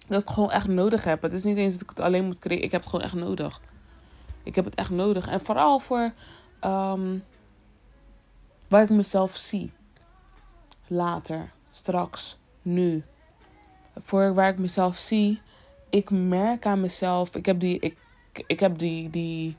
Dat 0.07 0.23
ik 0.23 0.29
gewoon 0.29 0.51
echt 0.51 0.69
nodig 0.69 1.05
heb. 1.05 1.23
Het 1.23 1.33
is 1.33 1.43
niet 1.43 1.57
eens 1.57 1.73
dat 1.73 1.83
ik 1.83 1.89
het 1.89 2.01
alleen 2.01 2.25
moet 2.25 2.39
creëren. 2.39 2.65
Ik 2.65 2.73
heb 2.73 2.81
het 2.81 2.91
gewoon 2.91 3.05
echt 3.05 3.15
nodig. 3.15 3.61
Ik 4.43 4.55
heb 4.55 4.65
het 4.65 4.75
echt 4.75 4.91
nodig. 4.91 5.29
En 5.29 5.41
vooral 5.41 5.79
voor 5.79 6.13
um, 6.65 7.25
waar 8.69 8.83
ik 8.83 8.91
mezelf 8.91 9.37
zie. 9.37 9.73
Later, 10.87 11.51
straks, 11.73 12.39
nu. 12.63 13.05
Voor 13.97 14.35
waar 14.35 14.49
ik 14.49 14.59
mezelf 14.59 14.97
zie. 14.97 15.41
Ik 15.91 16.11
merk 16.11 16.67
aan 16.67 16.81
mezelf. 16.81 17.35
Ik 17.35 17.47
heb 17.47 17.61
die, 17.61 17.79
ik, 17.79 17.97
ik 18.47 18.61
heb 18.61 18.79
die, 18.79 19.11
die, 19.11 19.57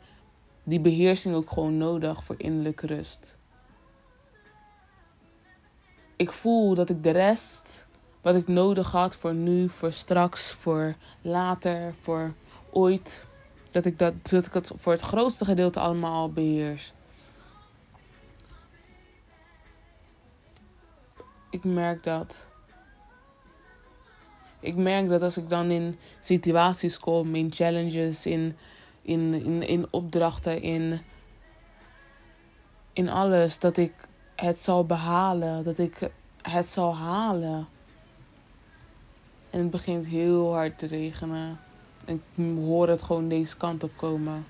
die 0.63 0.79
beheersing 0.79 1.35
ook 1.35 1.51
gewoon 1.51 1.77
nodig 1.77 2.23
voor 2.23 2.35
innerlijke 2.37 2.87
rust 2.87 3.35
ik 6.17 6.32
voel 6.32 6.75
dat 6.75 6.89
ik 6.89 7.03
de 7.03 7.12
rest 7.12 7.88
wat 8.21 8.36
ik 8.36 8.47
nodig 8.47 8.91
had 8.91 9.15
voor 9.15 9.34
nu, 9.34 9.69
voor 9.69 9.93
straks, 9.93 10.51
voor 10.51 10.95
later, 11.21 11.93
voor 12.01 12.34
ooit, 12.71 13.23
dat 13.71 13.86
ik 13.86 13.99
dat, 13.99 14.13
dat 14.30 14.45
ik 14.45 14.53
het 14.53 14.71
voor 14.75 14.91
het 14.91 15.01
grootste 15.01 15.45
gedeelte 15.45 15.80
allemaal 15.80 16.32
beheers. 16.32 16.93
Ik 21.49 21.63
merk 21.63 22.03
dat. 22.03 22.47
Ik 24.60 24.75
merk 24.75 25.10
dat 25.10 25.21
als 25.21 25.38
ik 25.38 25.49
dan 25.49 25.71
in 25.71 25.99
situaties 26.19 26.99
kom, 26.99 27.36
in 27.36 27.53
challenges, 27.53 28.25
in, 28.25 28.58
in, 29.01 29.34
in, 29.34 29.62
in 29.62 29.93
opdrachten, 29.93 30.62
in, 30.62 31.01
in 32.93 33.10
alles, 33.10 33.60
dat 33.60 33.77
ik 33.77 34.07
het 34.45 34.63
zal 34.63 34.86
behalen, 34.86 35.63
dat 35.63 35.78
ik 35.78 36.10
het 36.41 36.69
zal 36.69 36.95
halen. 36.95 37.67
En 39.50 39.60
het 39.60 39.71
begint 39.71 40.06
heel 40.06 40.54
hard 40.54 40.78
te 40.78 40.86
regenen. 40.86 41.60
En 42.06 42.21
ik 42.36 42.56
hoor 42.56 42.89
het 42.89 43.02
gewoon 43.02 43.28
deze 43.28 43.58
kant 43.58 43.84
op 43.84 43.91
komen. 43.95 44.45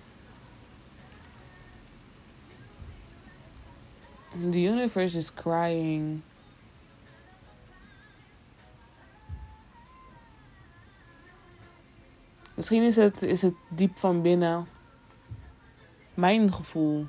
The 4.51 4.63
universe 4.63 5.17
is 5.17 5.33
crying. 5.33 6.21
Misschien 12.53 12.83
is 12.83 12.95
het, 12.95 13.21
is 13.21 13.41
het 13.41 13.53
diep 13.69 13.97
van 13.97 14.21
binnen 14.21 14.67
mijn 16.13 16.53
gevoel 16.53 17.07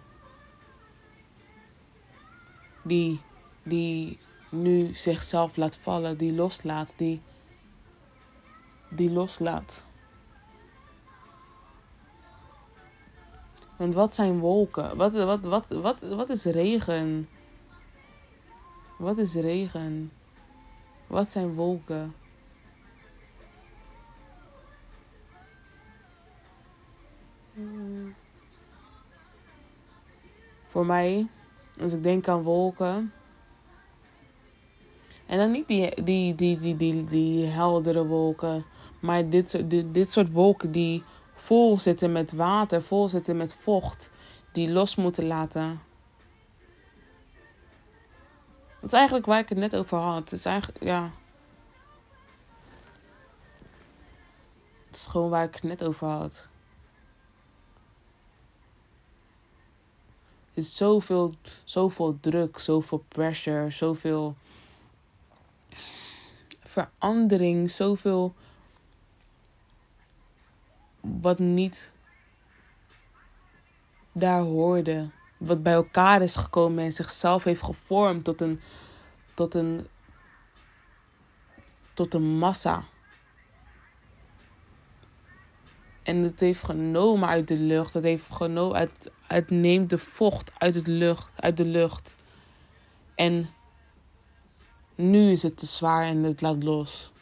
die, 2.88 3.20
die 3.62 4.18
nu 4.48 4.94
zichzelf 4.94 5.56
laat 5.56 5.76
vallen, 5.76 6.16
die 6.16 6.32
loslaat, 6.32 6.92
die, 6.96 7.20
die 8.88 9.10
loslaat. 9.10 9.82
Want 13.76 13.94
wat 13.94 14.14
zijn 14.14 14.38
wolken? 14.38 14.96
Wat, 14.96 15.12
wat, 15.12 15.44
wat, 15.44 15.68
wat, 15.68 16.00
wat 16.00 16.28
is 16.28 16.44
regen? 16.44 17.28
Wat 18.96 19.18
is 19.18 19.34
regen? 19.34 20.12
Wat 21.06 21.30
zijn 21.30 21.54
wolken? 21.54 22.14
Voor 30.68 30.86
mij 30.86 31.26
als 31.80 31.92
ik 31.92 32.02
denk 32.02 32.28
aan 32.28 32.42
wolken. 32.42 33.12
En 35.26 35.38
dan 35.38 35.50
niet 35.50 35.66
die, 35.66 36.02
die, 36.02 36.34
die, 36.34 36.58
die, 36.58 36.76
die, 36.76 37.04
die 37.04 37.46
heldere 37.46 38.06
wolken. 38.06 38.64
Maar 39.00 39.28
dit, 39.28 39.70
dit, 39.70 39.94
dit 39.94 40.12
soort 40.12 40.32
wolken 40.32 40.72
die 40.72 41.02
vol 41.32 41.78
zitten 41.78 42.12
met 42.12 42.32
water, 42.32 42.82
vol 42.82 43.08
zitten 43.08 43.36
met 43.36 43.54
vocht. 43.54 44.10
Die 44.52 44.70
los 44.70 44.96
moeten 44.96 45.26
laten. 45.26 45.80
Dat 48.80 48.90
is 48.90 48.92
eigenlijk 48.92 49.26
waar 49.26 49.38
ik 49.38 49.48
het 49.48 49.58
net 49.58 49.76
over 49.76 49.98
had. 49.98 50.30
Het 50.30 50.32
is 50.32 50.44
eigenlijk, 50.44 50.84
ja. 50.84 51.10
Het 54.86 54.96
is 54.96 55.06
gewoon 55.06 55.30
waar 55.30 55.44
ik 55.44 55.54
het 55.54 55.62
net 55.62 55.84
over 55.84 56.06
had. 56.06 56.47
Is 60.58 60.76
zoveel, 60.76 61.34
zoveel 61.64 62.18
druk, 62.20 62.58
zoveel 62.58 63.04
pressure, 63.08 63.70
zoveel 63.70 64.36
verandering, 66.64 67.70
zoveel 67.70 68.34
wat 71.00 71.38
niet 71.38 71.90
daar 74.12 74.40
hoorde. 74.40 75.10
Wat 75.36 75.62
bij 75.62 75.72
elkaar 75.72 76.22
is 76.22 76.36
gekomen 76.36 76.84
en 76.84 76.92
zichzelf 76.92 77.44
heeft 77.44 77.62
gevormd 77.62 78.24
tot 78.24 78.40
een, 78.40 78.60
tot 79.34 79.54
een, 79.54 79.86
tot 81.94 82.14
een 82.14 82.38
massa. 82.38 82.84
En 86.08 86.16
het 86.16 86.40
heeft 86.40 86.64
genomen 86.64 87.28
uit 87.28 87.48
de 87.48 87.58
lucht. 87.58 87.94
Het 87.94 88.04
heeft 88.04 88.26
genomen 88.30 88.76
uit, 88.76 89.10
het 89.26 89.50
neemt 89.50 89.90
de 89.90 89.98
vocht 89.98 90.52
uit, 90.58 90.74
het 90.74 90.86
lucht, 90.86 91.30
uit 91.36 91.56
de 91.56 91.64
lucht. 91.64 92.16
En 93.14 93.48
nu 94.94 95.30
is 95.30 95.42
het 95.42 95.56
te 95.56 95.66
zwaar 95.66 96.02
en 96.02 96.22
het 96.22 96.40
laat 96.40 96.62
los. 96.62 97.12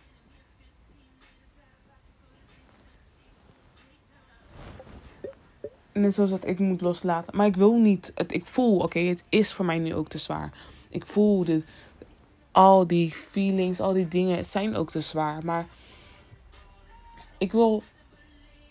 Net 5.92 6.14
zoals 6.14 6.31
dat 6.31 6.46
ik 6.46 6.59
moet 6.59 6.81
loslaten. 6.81 7.37
Maar 7.37 7.46
ik 7.46 7.57
wil 7.57 7.77
niet. 7.79 8.12
Het, 8.14 8.33
ik 8.33 8.46
voel, 8.46 8.79
oké, 8.79 8.99
het 8.99 9.25
is 9.29 9.53
voor 9.53 9.64
mij 9.64 9.79
nu 9.79 9.94
ook 9.94 10.09
te 10.09 10.18
zwaar. 10.18 10.53
Ik 10.88 11.07
voel 11.07 11.44
dit. 11.44 11.64
Al 12.51 12.87
die 12.87 13.11
feelings, 13.11 13.81
al 13.81 13.92
die 13.92 14.09
dingen, 14.09 14.37
het 14.37 14.46
zijn 14.46 14.77
ook 14.77 14.90
te 14.90 15.01
zwaar. 15.01 15.44
Maar 15.44 15.66
ik 17.38 17.53
wil 17.53 17.83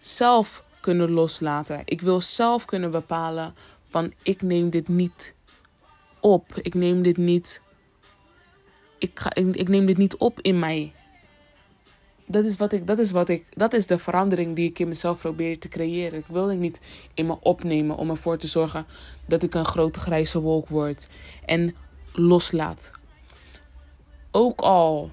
zelf 0.05 0.63
kunnen 0.81 1.11
loslaten. 1.11 1.81
Ik 1.85 2.01
wil 2.01 2.21
zelf 2.21 2.65
kunnen 2.65 2.91
bepalen 2.91 3.53
van 3.89 4.13
ik 4.23 4.41
neem 4.41 4.69
dit 4.69 4.87
niet 4.87 5.35
op. 6.19 6.55
Ik 6.61 6.73
neem 6.73 7.01
dit 7.01 7.17
niet. 7.17 7.61
Ik, 8.97 9.19
ga, 9.19 9.33
ik, 9.33 9.67
neem 9.67 9.85
dit 9.85 9.97
niet 9.97 10.15
op 10.15 10.39
in 10.41 10.59
mij. 10.59 10.93
Dat 12.25 12.45
is, 12.45 12.57
wat 12.57 12.71
ik, 12.73 12.87
dat, 12.87 12.99
is 12.99 13.11
wat 13.11 13.29
ik, 13.29 13.45
dat 13.49 13.73
is 13.73 13.87
de 13.87 13.97
verandering 13.97 14.55
die 14.55 14.69
ik 14.69 14.79
in 14.79 14.87
mezelf 14.87 15.19
probeer 15.19 15.59
te 15.59 15.69
creëren. 15.69 16.19
Ik 16.19 16.27
wil 16.27 16.49
het 16.49 16.59
niet 16.59 16.79
in 17.13 17.25
me 17.25 17.37
opnemen 17.39 17.97
om 17.97 18.09
ervoor 18.09 18.37
te 18.37 18.47
zorgen 18.47 18.85
dat 19.27 19.43
ik 19.43 19.53
een 19.53 19.65
grote 19.65 19.99
grijze 19.99 20.39
wolk 20.39 20.67
word. 20.67 21.07
En 21.45 21.75
loslaat. 22.13 22.91
Ook 24.31 24.61
al. 24.61 25.11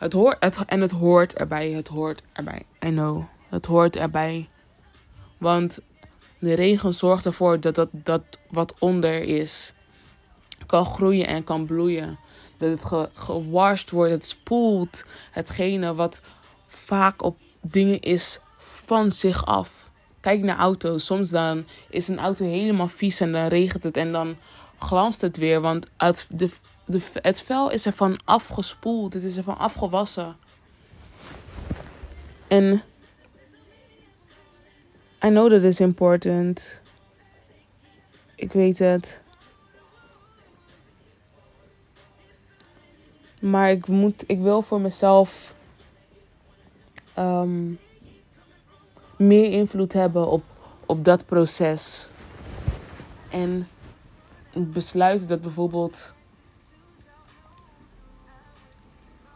Het 0.00 0.12
hoort, 0.12 0.64
en 0.66 0.80
het 0.80 0.90
hoort 0.90 1.32
erbij, 1.32 1.70
het 1.70 1.88
hoort 1.88 2.22
erbij. 2.32 2.62
I 2.84 2.88
know, 2.88 3.24
het 3.48 3.66
hoort 3.66 3.96
erbij. 3.96 4.48
Want 5.38 5.78
de 6.38 6.54
regen 6.54 6.94
zorgt 6.94 7.26
ervoor 7.26 7.60
dat, 7.60 7.74
dat, 7.74 7.88
dat 7.92 8.22
wat 8.50 8.74
onder 8.78 9.22
is 9.22 9.72
kan 10.66 10.86
groeien 10.86 11.26
en 11.26 11.44
kan 11.44 11.66
bloeien. 11.66 12.18
Dat 12.56 12.70
het 12.70 12.84
ge, 13.14 13.32
wordt, 13.32 13.90
het 13.90 14.24
spoelt 14.24 15.04
hetgene 15.30 15.94
wat 15.94 16.20
vaak 16.66 17.22
op 17.22 17.38
dingen 17.60 18.00
is 18.00 18.40
van 18.58 19.10
zich 19.10 19.46
af. 19.46 19.90
Kijk 20.20 20.42
naar 20.42 20.58
auto's. 20.58 21.06
Soms 21.06 21.30
dan 21.30 21.64
is 21.90 22.08
een 22.08 22.18
auto 22.18 22.44
helemaal 22.44 22.88
vies 22.88 23.20
en 23.20 23.32
dan 23.32 23.46
regent 23.46 23.82
het 23.82 23.96
en 23.96 24.12
dan 24.12 24.36
glanst 24.78 25.20
het 25.20 25.36
weer. 25.36 25.60
Want 25.60 25.86
het, 25.96 26.26
de, 26.30 26.50
de, 26.90 27.02
het 27.12 27.42
vel 27.42 27.70
is 27.70 27.86
ervan 27.86 28.20
afgespoeld. 28.24 29.14
Het 29.14 29.22
is 29.22 29.36
ervan 29.36 29.58
afgewassen. 29.58 30.36
En 32.48 32.82
I 35.24 35.28
know 35.28 35.50
that 35.50 35.62
is 35.62 35.80
important. 35.80 36.80
Ik 38.34 38.52
weet 38.52 38.78
het. 38.78 39.20
Maar 43.40 43.70
ik 43.70 43.88
moet, 43.88 44.24
ik 44.26 44.40
wil 44.40 44.62
voor 44.62 44.80
mezelf 44.80 45.54
um, 47.18 47.78
meer 49.16 49.50
invloed 49.52 49.92
hebben 49.92 50.26
op, 50.26 50.42
op 50.86 51.04
dat 51.04 51.26
proces. 51.26 52.08
En 53.30 53.68
besluiten 54.52 55.28
dat 55.28 55.40
bijvoorbeeld 55.40 56.12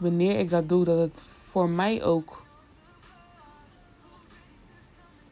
wanneer 0.05 0.39
ik 0.39 0.51
dat 0.51 0.69
doe, 0.69 0.85
dat 0.85 0.99
het 0.99 1.25
voor 1.51 1.69
mij 1.69 2.03
ook. 2.03 2.43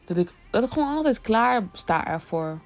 Dat 0.05 0.17
ik, 0.17 0.31
dat 0.49 0.63
ik 0.63 0.71
gewoon 0.71 0.95
altijd 0.95 1.21
klaar 1.21 1.63
sta 1.73 2.07
ervoor. 2.07 2.59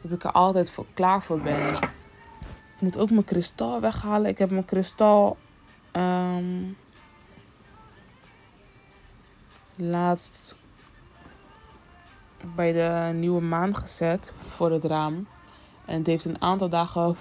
Dat 0.00 0.12
ik 0.12 0.24
er 0.24 0.32
altijd 0.32 0.70
voor, 0.70 0.86
klaar 0.94 1.22
voor 1.22 1.40
ben. 1.40 1.74
Ik 1.74 2.80
moet 2.80 2.98
ook 2.98 3.10
mijn 3.10 3.24
kristal 3.24 3.80
weghalen. 3.80 4.30
Ik 4.30 4.38
heb 4.38 4.50
mijn 4.50 4.64
kristal 4.64 5.36
um, 5.92 6.76
laatst 9.74 10.56
bij 12.54 12.72
de 12.72 13.12
nieuwe 13.14 13.40
maan 13.40 13.76
gezet 13.76 14.32
voor 14.48 14.70
het 14.70 14.84
raam. 14.84 15.26
En 15.84 15.98
het 15.98 16.06
heeft 16.06 16.24
een 16.24 16.42
aantal 16.42 16.68
dagen 16.68 17.16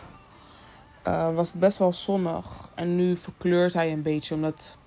uh, 1.07 1.35
was 1.35 1.51
het 1.51 1.59
best 1.59 1.77
wel 1.77 1.93
zonnig. 1.93 2.71
En 2.75 2.95
nu 2.95 3.17
verkleurt 3.17 3.73
hij 3.73 3.91
een 3.91 4.01
beetje 4.01 4.35
omdat 4.35 4.77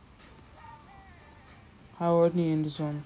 hij 1.96 2.06
hoort 2.06 2.34
niet 2.34 2.50
in 2.50 2.62
de 2.62 2.68
zon. 2.68 3.04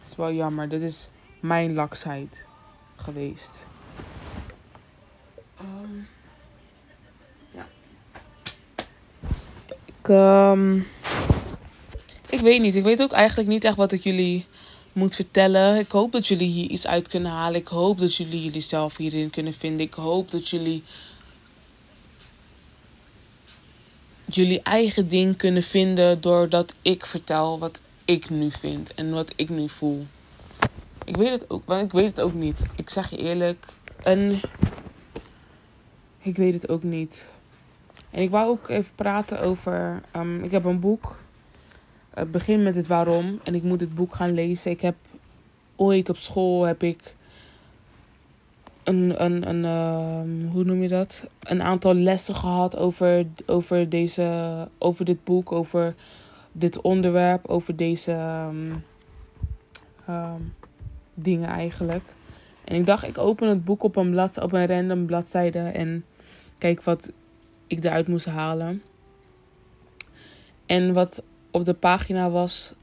Het 0.00 0.10
is 0.10 0.16
wel 0.16 0.32
jammer. 0.32 0.68
Dit 0.68 0.82
is 0.82 1.08
mijn 1.40 1.74
laksheid 1.74 2.44
geweest. 2.96 3.52
Um, 5.60 6.08
ja. 7.50 7.66
Ik, 9.84 10.08
um, 10.08 10.86
ik 12.28 12.40
weet 12.40 12.60
niet. 12.60 12.74
Ik 12.74 12.84
weet 12.84 13.02
ook 13.02 13.12
eigenlijk 13.12 13.48
niet 13.48 13.64
echt 13.64 13.76
wat 13.76 13.92
ik 13.92 14.00
jullie 14.00 14.46
moet 14.96 15.14
vertellen. 15.14 15.78
Ik 15.78 15.90
hoop 15.90 16.12
dat 16.12 16.26
jullie 16.26 16.48
hier 16.48 16.70
iets 16.70 16.86
uit 16.86 17.08
kunnen 17.08 17.32
halen. 17.32 17.60
Ik 17.60 17.68
hoop 17.68 17.98
dat 17.98 18.14
jullie 18.14 18.42
jullie 18.42 18.60
zelf 18.60 18.96
hierin 18.96 19.30
kunnen 19.30 19.54
vinden. 19.54 19.86
Ik 19.86 19.94
hoop 19.94 20.30
dat 20.30 20.48
jullie 20.48 20.82
jullie 24.24 24.60
eigen 24.62 25.08
ding 25.08 25.36
kunnen 25.36 25.62
vinden 25.62 26.20
doordat 26.20 26.76
ik 26.82 27.06
vertel 27.06 27.58
wat 27.58 27.82
ik 28.04 28.30
nu 28.30 28.50
vind 28.50 28.94
en 28.94 29.12
wat 29.12 29.32
ik 29.36 29.48
nu 29.48 29.68
voel. 29.68 30.06
Ik 31.04 31.16
weet 31.16 31.30
het 31.30 31.50
ook, 31.50 31.62
want 31.66 31.84
ik 31.84 31.92
weet 31.92 32.06
het 32.06 32.20
ook 32.20 32.34
niet. 32.34 32.62
Ik 32.76 32.90
zeg 32.90 33.10
je 33.10 33.16
eerlijk. 33.16 33.66
En 34.02 34.40
ik 36.18 36.36
weet 36.36 36.54
het 36.54 36.68
ook 36.68 36.82
niet. 36.82 37.24
En 38.10 38.22
ik 38.22 38.30
wou 38.30 38.48
ook 38.48 38.68
even 38.68 38.94
praten 38.94 39.40
over. 39.40 40.02
Um, 40.16 40.44
ik 40.44 40.50
heb 40.50 40.64
een 40.64 40.80
boek. 40.80 41.16
Het 42.16 42.30
begint 42.30 42.62
met 42.62 42.74
het 42.74 42.86
waarom. 42.86 43.40
En 43.42 43.54
ik 43.54 43.62
moet 43.62 43.80
het 43.80 43.94
boek 43.94 44.14
gaan 44.14 44.34
lezen. 44.34 44.70
Ik 44.70 44.80
heb 44.80 44.94
ooit 45.76 46.08
op 46.08 46.16
school 46.16 46.62
heb 46.62 46.82
ik 46.82 47.14
een, 48.84 49.24
een, 49.24 49.48
een 49.48 49.64
uh, 49.64 50.52
hoe 50.52 50.64
noem 50.64 50.82
je 50.82 50.88
dat? 50.88 51.24
Een 51.42 51.62
aantal 51.62 51.94
lessen 51.94 52.34
gehad 52.34 52.76
over, 52.76 53.26
over, 53.46 53.88
deze, 53.88 54.68
over 54.78 55.04
dit 55.04 55.24
boek, 55.24 55.52
over 55.52 55.94
dit 56.52 56.80
onderwerp, 56.80 57.46
over 57.46 57.76
deze 57.76 58.12
um, 58.12 58.84
um, 60.08 60.54
dingen 61.14 61.48
eigenlijk. 61.48 62.04
En 62.64 62.74
ik 62.74 62.86
dacht, 62.86 63.04
ik 63.04 63.18
open 63.18 63.48
het 63.48 63.64
boek 63.64 63.82
op 63.82 63.96
een, 63.96 64.10
blad, 64.10 64.42
op 64.42 64.52
een 64.52 64.66
random 64.66 65.06
bladzijde 65.06 65.58
en 65.58 66.04
kijk 66.58 66.82
wat 66.82 67.10
ik 67.66 67.84
eruit 67.84 68.08
moest 68.08 68.26
halen. 68.26 68.82
En 70.66 70.92
wat 70.92 71.22
op 71.56 71.64
de 71.64 71.74
pagina 71.74 72.30
was 72.30 72.74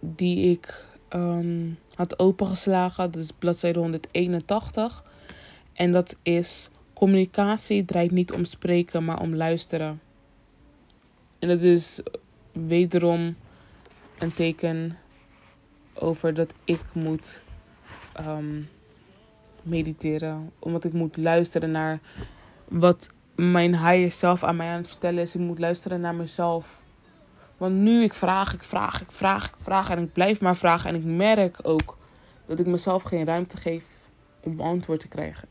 die 0.00 0.50
ik 0.50 0.84
um, 1.10 1.78
had 1.94 2.18
opengeslagen, 2.18 3.10
dat 3.10 3.22
is 3.22 3.30
bladzijde 3.30 3.78
181. 3.78 5.04
En 5.72 5.92
dat 5.92 6.16
is 6.22 6.70
communicatie 6.94 7.84
draait 7.84 8.10
niet 8.10 8.32
om 8.32 8.44
spreken, 8.44 9.04
maar 9.04 9.20
om 9.20 9.34
luisteren. 9.34 10.00
En 11.38 11.48
dat 11.48 11.60
is 11.60 12.00
wederom 12.52 13.36
een 14.18 14.34
teken 14.34 14.98
over 15.94 16.34
dat 16.34 16.52
ik 16.64 16.82
moet 16.92 17.40
um, 18.20 18.68
mediteren. 19.62 20.52
Omdat 20.58 20.84
ik 20.84 20.92
moet 20.92 21.16
luisteren 21.16 21.70
naar 21.70 22.00
wat 22.68 23.10
mijn 23.34 23.78
higher 23.78 24.12
self 24.12 24.44
aan 24.44 24.56
mij 24.56 24.68
aan 24.68 24.76
het 24.76 24.88
vertellen 24.88 25.22
is. 25.22 25.34
Ik 25.34 25.40
moet 25.40 25.58
luisteren 25.58 26.00
naar 26.00 26.14
mezelf. 26.14 26.82
Want 27.56 27.74
nu 27.74 28.02
ik 28.02 28.14
vraag, 28.14 28.54
ik 28.54 28.62
vraag, 28.62 29.00
ik 29.00 29.12
vraag, 29.12 29.46
ik 29.46 29.54
vraag 29.58 29.90
en 29.90 29.98
ik 29.98 30.12
blijf 30.12 30.40
maar 30.40 30.56
vragen. 30.56 30.88
En 30.88 30.94
ik 30.94 31.04
merk 31.04 31.58
ook 31.62 31.96
dat 32.46 32.58
ik 32.58 32.66
mezelf 32.66 33.02
geen 33.02 33.24
ruimte 33.24 33.56
geef 33.56 33.84
om 34.40 34.60
antwoord 34.60 35.00
te 35.00 35.08
krijgen. 35.08 35.48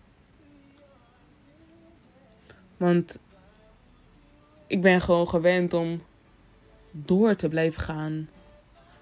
Want 2.77 3.19
ik 4.67 4.81
ben 4.81 5.01
gewoon 5.01 5.27
gewend 5.27 5.73
om 5.73 6.03
door 6.91 7.35
te 7.35 7.47
blijven 7.49 7.81
gaan. 7.81 8.29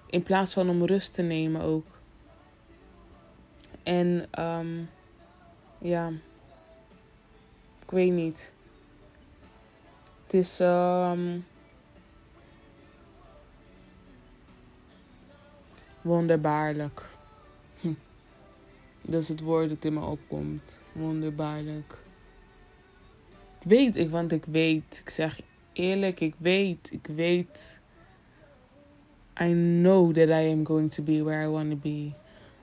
In 0.06 0.22
plaats 0.22 0.52
van 0.52 0.68
om 0.68 0.84
rust 0.84 1.14
te 1.14 1.22
nemen 1.22 1.62
ook. 1.62 1.86
En 3.82 4.28
um, 4.38 4.90
ja, 5.78 6.08
ik 7.82 7.90
weet 7.90 8.12
niet. 8.12 8.50
Het 10.24 10.34
is 10.34 10.58
um, 10.60 11.44
wonderbaarlijk. 16.02 17.02
Hm. 17.80 17.92
Dat 19.00 19.22
is 19.22 19.28
het 19.28 19.40
woord 19.40 19.68
dat 19.68 19.84
in 19.84 19.94
me 19.94 20.00
opkomt. 20.00 20.78
Wonderbaarlijk. 20.92 21.96
Weet 23.62 23.96
ik, 23.96 24.10
want 24.10 24.32
ik 24.32 24.44
weet. 24.44 25.00
Ik 25.04 25.10
zeg 25.10 25.40
eerlijk, 25.72 26.20
ik 26.20 26.34
weet. 26.38 26.88
Ik 26.90 27.06
weet. 27.14 27.80
I 29.40 29.52
know 29.80 30.14
that 30.14 30.28
I 30.28 30.50
am 30.52 30.66
going 30.66 30.92
to 30.92 31.02
be 31.02 31.22
where 31.22 31.42
I 31.42 31.48
want 31.48 31.70
to 31.70 31.76
be. 31.76 32.12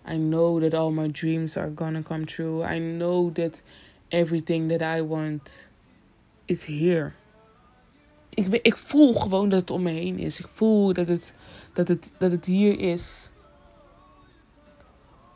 I 0.06 0.18
know 0.18 0.62
that 0.62 0.74
all 0.74 0.92
my 0.92 1.08
dreams 1.08 1.58
are 1.58 1.72
gonna 1.76 2.02
come 2.02 2.26
true. 2.26 2.64
I 2.64 2.80
know 2.80 3.34
that 3.34 3.62
everything 4.10 4.70
that 4.70 4.82
I 4.82 5.02
want 5.02 5.68
is 6.46 6.66
here. 6.66 7.12
Ik, 8.30 8.60
ik 8.62 8.78
voel 8.78 9.14
gewoon 9.14 9.50
dat 9.50 9.60
het 9.60 9.70
om 9.72 9.82
me 9.82 9.92
heen 9.92 10.20
is. 10.20 10.40
Ik 10.40 10.48
voel 10.48 10.94
dat 10.94 11.08
het, 11.08 11.34
dat 11.74 11.88
het, 11.88 12.12
dat 12.18 12.32
het 12.32 12.46
hier 12.46 12.80
is. 12.80 13.29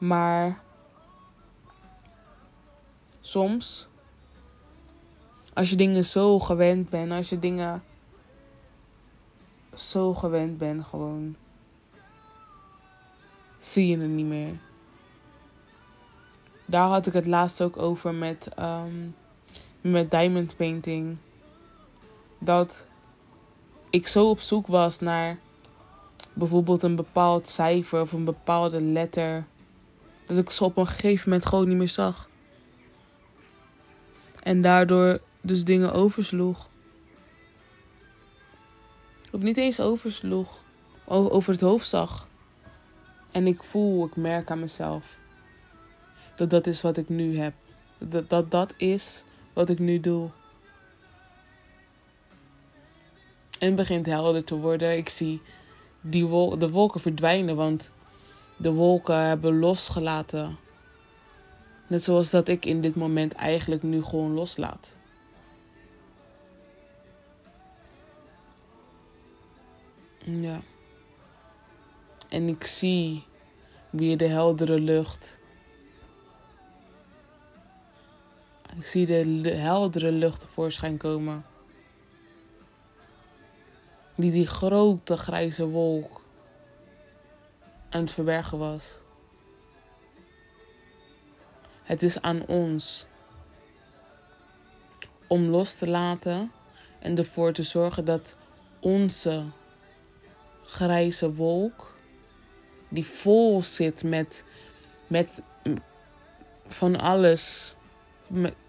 Maar 0.03 0.59
soms, 3.21 3.87
als 5.53 5.69
je 5.69 5.75
dingen 5.75 6.05
zo 6.05 6.39
gewend 6.39 6.89
bent, 6.89 7.11
als 7.11 7.29
je 7.29 7.39
dingen 7.39 7.83
zo 9.75 10.13
gewend 10.13 10.57
bent, 10.57 10.85
gewoon 10.85 11.35
zie 13.59 13.87
je 13.87 13.97
het 13.97 14.09
niet 14.09 14.25
meer. 14.25 14.55
Daar 16.65 16.87
had 16.87 17.05
ik 17.05 17.13
het 17.13 17.25
laatst 17.25 17.61
ook 17.61 17.77
over 17.77 18.13
met, 18.13 18.49
um, 18.59 19.15
met 19.81 20.11
diamond 20.11 20.55
painting. 20.55 21.17
Dat 22.39 22.85
ik 23.89 24.07
zo 24.07 24.29
op 24.29 24.39
zoek 24.39 24.67
was 24.67 24.99
naar 24.99 25.37
bijvoorbeeld 26.33 26.83
een 26.83 26.95
bepaald 26.95 27.47
cijfer 27.47 28.01
of 28.01 28.11
een 28.11 28.25
bepaalde 28.25 28.81
letter. 28.81 29.45
Dat 30.25 30.37
ik 30.37 30.49
ze 30.49 30.63
op 30.63 30.77
een 30.77 30.87
gegeven 30.87 31.29
moment 31.29 31.47
gewoon 31.47 31.67
niet 31.67 31.77
meer 31.77 31.89
zag. 31.89 32.29
En 34.43 34.61
daardoor 34.61 35.19
dus 35.41 35.63
dingen 35.63 35.93
oversloeg. 35.93 36.67
Of 39.31 39.41
niet 39.41 39.57
eens 39.57 39.79
oversloeg. 39.79 40.61
Over 41.05 41.51
het 41.51 41.61
hoofd 41.61 41.87
zag. 41.87 42.27
En 43.31 43.47
ik 43.47 43.63
voel, 43.63 44.05
ik 44.05 44.15
merk 44.15 44.51
aan 44.51 44.59
mezelf. 44.59 45.17
Dat 46.35 46.49
dat 46.49 46.67
is 46.67 46.81
wat 46.81 46.97
ik 46.97 47.09
nu 47.09 47.37
heb. 47.37 47.53
Dat 47.97 48.29
dat, 48.29 48.51
dat 48.51 48.73
is 48.77 49.23
wat 49.53 49.69
ik 49.69 49.79
nu 49.79 49.99
doe. 49.99 50.29
En 53.59 53.67
het 53.67 53.75
begint 53.75 54.05
helder 54.05 54.43
te 54.43 54.55
worden. 54.55 54.97
Ik 54.97 55.09
zie 55.09 55.41
die 56.01 56.25
wol 56.25 56.57
de 56.57 56.69
wolken 56.69 56.99
verdwijnen, 56.99 57.55
want 57.55 57.91
de 58.57 58.71
wolken 58.71 59.25
hebben 59.27 59.59
losgelaten. 59.59 60.57
Net 61.87 62.03
zoals 62.03 62.29
dat 62.29 62.47
ik 62.47 62.65
in 62.65 62.81
dit 62.81 62.95
moment 62.95 63.33
eigenlijk 63.33 63.83
nu 63.83 64.03
gewoon 64.03 64.33
loslaat. 64.33 64.95
Ja. 70.25 70.61
En 72.29 72.47
ik 72.47 72.65
zie 72.65 73.23
weer 73.89 74.17
de 74.17 74.27
heldere 74.27 74.79
lucht. 74.79 75.37
Ik 78.77 78.85
zie 78.85 79.05
de 79.41 79.49
heldere 79.49 80.11
lucht 80.11 80.39
tevoorschijn 80.39 80.97
komen. 80.97 81.45
Die 84.15 84.31
die 84.31 84.47
grote 84.47 85.17
grijze 85.17 85.67
wolk 85.67 86.22
aan 87.93 88.01
het 88.01 88.11
verbergen 88.11 88.57
was. 88.57 89.01
Het 91.83 92.03
is 92.03 92.21
aan 92.21 92.45
ons 92.45 93.05
om 95.27 95.45
los 95.45 95.75
te 95.75 95.87
laten 95.87 96.51
en 96.99 97.17
ervoor 97.17 97.53
te 97.53 97.63
zorgen 97.63 98.05
dat 98.05 98.35
onze 98.79 99.43
grijze 100.63 101.33
wolk, 101.33 101.95
die 102.87 103.05
vol 103.05 103.63
zit 103.63 104.03
met, 104.03 104.43
met 105.07 105.41
van 106.65 106.99
alles, 106.99 107.75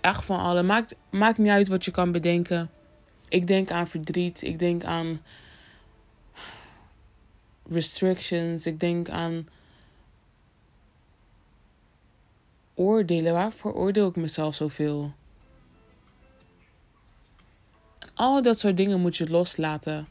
echt 0.01 0.25
van 0.25 0.39
alles, 0.39 0.63
maakt, 0.63 0.95
maakt 1.11 1.39
niet 1.39 1.51
uit 1.51 1.69
wat 1.69 1.85
je 1.85 1.91
kan 1.91 2.13
bedenken. 2.13 2.71
Ik 3.29 3.47
denk 3.47 3.71
aan 3.71 3.89
verdriet, 3.89 4.43
ik 4.43 4.59
denk 4.59 4.85
aan 4.85 5.21
restrictions, 7.69 8.67
ik 8.67 8.81
denk 8.81 9.09
aan 9.09 9.49
oordelen. 12.75 13.33
Waarvoor 13.33 13.75
oordeel 13.75 14.09
ik 14.09 14.17
mezelf 14.17 14.55
zoveel? 14.55 15.13
Al 18.15 18.43
dat 18.43 18.59
soort 18.59 18.77
dingen 18.77 19.01
moet 19.01 19.17
je 19.17 19.31
loslaten. 19.31 20.07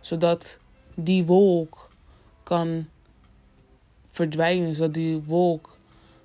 Zodat 0.00 0.58
die 0.94 1.24
wolk 1.24 1.90
kan 2.42 2.88
verdwijnen. 4.10 4.74
Zodat 4.74 4.94
die 4.94 5.22
wolk 5.22 5.76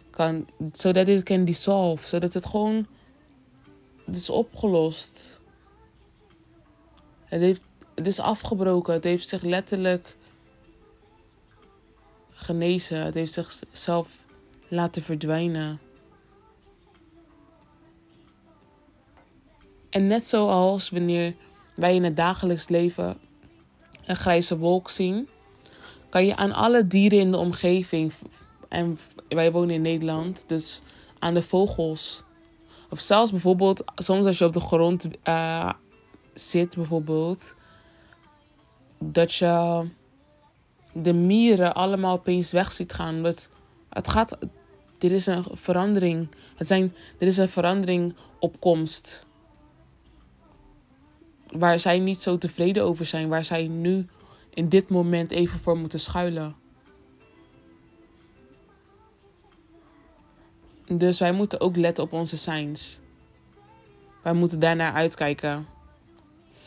kan. 0.09 0.47
Zodat 0.71 1.05
dit 1.05 1.23
kan 1.23 1.45
dissolve. 1.45 2.07
Zodat 2.07 2.33
het 2.33 2.45
gewoon. 2.45 2.87
Het 4.05 4.15
is 4.15 4.29
opgelost. 4.29 5.39
Het, 7.25 7.41
heeft, 7.41 7.65
het 7.95 8.07
is 8.07 8.19
afgebroken. 8.19 8.93
Het 8.93 9.03
heeft 9.03 9.27
zich 9.27 9.41
letterlijk 9.41 10.17
genezen. 12.39 13.05
Het 13.05 13.13
heeft 13.13 13.33
zichzelf 13.33 14.07
laten 14.67 15.03
verdwijnen. 15.03 15.79
En 19.89 20.07
net 20.07 20.27
zoals 20.27 20.89
wanneer 20.89 21.35
wij 21.75 21.95
in 21.95 22.03
het 22.03 22.15
dagelijks 22.15 22.67
leven 22.67 23.17
een 24.05 24.15
grijze 24.15 24.57
wolk 24.57 24.89
zien, 24.89 25.27
kan 26.09 26.25
je 26.25 26.35
aan 26.35 26.51
alle 26.51 26.87
dieren 26.87 27.19
in 27.19 27.31
de 27.31 27.37
omgeving, 27.37 28.13
en 28.67 28.99
wij 29.27 29.51
wonen 29.51 29.75
in 29.75 29.81
Nederland, 29.81 30.43
dus 30.47 30.81
aan 31.19 31.33
de 31.33 31.43
vogels, 31.43 32.23
of 32.89 32.99
zelfs 32.99 33.31
bijvoorbeeld 33.31 33.83
soms 33.95 34.25
als 34.25 34.37
je 34.37 34.45
op 34.45 34.53
de 34.53 34.59
grond 34.59 35.07
uh, 35.23 35.73
zit, 36.33 36.75
bijvoorbeeld, 36.75 37.55
dat 38.99 39.33
je 39.33 39.83
de 40.93 41.13
mieren 41.13 41.73
allemaal 41.75 42.13
opeens 42.13 42.51
weg 42.51 42.71
ziet 42.71 42.93
gaan. 42.93 43.23
Het, 43.23 43.49
het 43.89 44.07
gaat, 44.07 44.37
er 44.99 45.11
is 45.11 45.25
een 45.25 45.45
verandering. 45.53 46.27
Het 46.55 46.67
zijn, 46.67 46.93
er 47.19 47.27
is 47.27 47.37
een 47.37 47.49
verandering 47.49 48.15
op 48.39 48.59
komst. 48.59 49.25
Waar 51.51 51.79
zij 51.79 51.99
niet 51.99 52.21
zo 52.21 52.37
tevreden 52.37 52.83
over 52.83 53.05
zijn. 53.05 53.27
Waar 53.27 53.45
zij 53.45 53.67
nu 53.67 54.07
in 54.53 54.69
dit 54.69 54.89
moment 54.89 55.31
even 55.31 55.59
voor 55.59 55.77
moeten 55.77 55.99
schuilen. 55.99 56.55
Dus 60.87 61.19
wij 61.19 61.31
moeten 61.31 61.61
ook 61.61 61.75
letten 61.75 62.03
op 62.03 62.13
onze 62.13 62.37
signs. 62.37 62.99
Wij 64.23 64.33
moeten 64.33 64.59
daarnaar 64.59 64.93
uitkijken. 64.93 65.67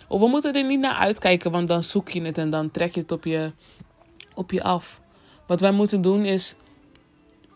Of 0.08 0.20
we 0.20 0.26
moeten 0.26 0.54
er 0.54 0.64
niet 0.64 0.80
naar 0.80 0.94
uitkijken, 0.94 1.50
want 1.50 1.68
dan 1.68 1.82
zoek 1.85 2.08
je 2.08 2.22
het 2.22 2.38
en 2.38 2.50
dan 2.50 2.70
trek 2.70 2.94
je 2.94 3.00
het 3.00 3.12
op 3.12 3.24
je, 3.24 3.52
op 4.35 4.51
je 4.51 4.62
af. 4.62 5.01
Wat 5.47 5.61
wij 5.61 5.73
moeten 5.73 6.03
doen 6.03 6.25
is 6.25 6.55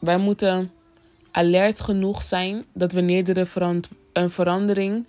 wij 0.00 0.18
moeten 0.18 0.72
alert 1.30 1.80
genoeg 1.80 2.22
zijn 2.22 2.64
dat 2.72 2.92
wanneer 2.92 3.38
er 3.38 3.48
een 4.12 4.30
verandering 4.30 5.06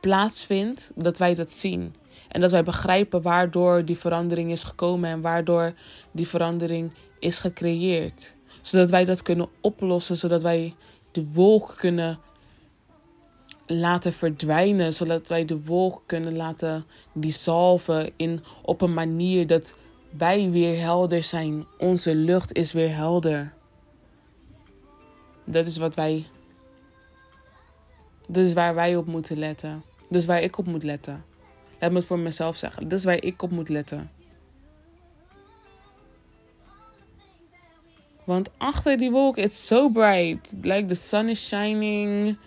plaatsvindt, 0.00 0.90
dat 0.94 1.18
wij 1.18 1.34
dat 1.34 1.50
zien. 1.50 1.94
En 2.28 2.40
dat 2.40 2.50
wij 2.50 2.64
begrijpen 2.64 3.22
waardoor 3.22 3.84
die 3.84 3.98
verandering 3.98 4.50
is 4.50 4.64
gekomen 4.64 5.10
en 5.10 5.20
waardoor 5.20 5.72
die 6.10 6.28
verandering 6.28 6.92
is 7.18 7.38
gecreëerd. 7.38 8.34
Zodat 8.62 8.90
wij 8.90 9.04
dat 9.04 9.22
kunnen 9.22 9.48
oplossen, 9.60 10.16
zodat 10.16 10.42
wij 10.42 10.74
de 11.12 11.26
wolk 11.32 11.74
kunnen 11.76 12.18
laten 13.66 14.12
verdwijnen, 14.12 14.92
zodat 14.92 15.28
wij 15.28 15.44
de 15.44 15.64
wolk 15.64 16.02
kunnen 16.06 16.36
laten 16.36 16.84
dissolven 17.12 18.10
in, 18.16 18.42
op 18.62 18.80
een 18.80 18.94
manier 18.94 19.46
dat 19.46 19.74
wij 20.10 20.50
weer 20.50 20.80
helder 20.80 21.22
zijn. 21.22 21.66
Onze 21.78 22.14
lucht 22.14 22.52
is 22.52 22.72
weer 22.72 22.94
helder. 22.94 23.52
Dat 25.44 25.66
is 25.66 25.76
wat 25.76 25.94
wij. 25.94 26.24
Dat 28.26 28.46
is 28.46 28.52
waar 28.52 28.74
wij 28.74 28.96
op 28.96 29.06
moeten 29.06 29.38
letten. 29.38 29.82
Dat 30.08 30.20
is 30.20 30.26
waar 30.26 30.42
ik 30.42 30.58
op 30.58 30.66
moet 30.66 30.82
letten. 30.82 31.24
Laat 31.80 31.90
me 31.90 31.96
het 31.96 32.06
voor 32.06 32.18
mezelf 32.18 32.56
zeggen. 32.56 32.88
Dat 32.88 32.98
is 32.98 33.04
waar 33.04 33.22
ik 33.22 33.42
op 33.42 33.50
moet 33.50 33.68
letten. 33.68 34.10
Want 38.24 38.50
achter 38.56 38.96
die 38.96 39.10
wolk, 39.10 39.36
it's 39.36 39.66
so 39.66 39.88
bright. 39.88 40.52
Like 40.62 40.84
the 40.86 40.94
sun 40.94 41.28
is 41.28 41.46
shining. 41.46 42.38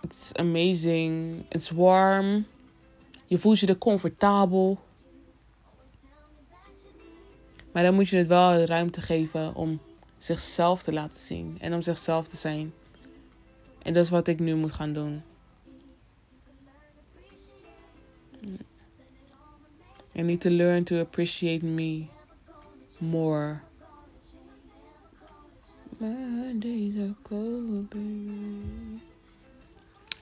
It's 0.00 0.32
amazing. 0.32 1.44
It's 1.48 1.70
warm. 1.70 2.46
Je 3.26 3.38
voelt 3.38 3.58
je 3.58 3.66
er 3.66 3.78
comfortabel. 3.78 4.78
Maar 7.72 7.82
dan 7.82 7.94
moet 7.94 8.08
je 8.08 8.16
het 8.16 8.26
wel 8.26 8.64
ruimte 8.64 9.02
geven 9.02 9.54
om 9.54 9.80
zichzelf 10.18 10.82
te 10.82 10.92
laten 10.92 11.20
zien 11.20 11.56
en 11.60 11.74
om 11.74 11.82
zichzelf 11.82 12.28
te 12.28 12.36
zijn. 12.36 12.72
En 13.82 13.92
dat 13.92 14.04
is 14.04 14.10
wat 14.10 14.28
ik 14.28 14.38
nu 14.38 14.54
moet 14.54 14.72
gaan 14.72 14.92
doen. 14.92 15.22
I 20.14 20.22
need 20.22 20.40
to 20.40 20.50
learn 20.50 20.84
to 20.84 21.00
appreciate 21.00 21.64
me 21.64 22.06
more. 22.98 23.58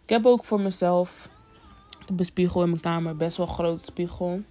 Ik 0.03 0.13
heb 0.13 0.27
ook 0.27 0.45
voor 0.45 0.61
mezelf 0.61 1.29
een 2.07 2.25
spiegel 2.25 2.63
in 2.63 2.69
mijn 2.69 2.81
kamer. 2.81 3.17
Best 3.17 3.37
wel 3.37 3.47
een 3.47 3.53
grote 3.53 3.85
spiegel. 3.85 4.43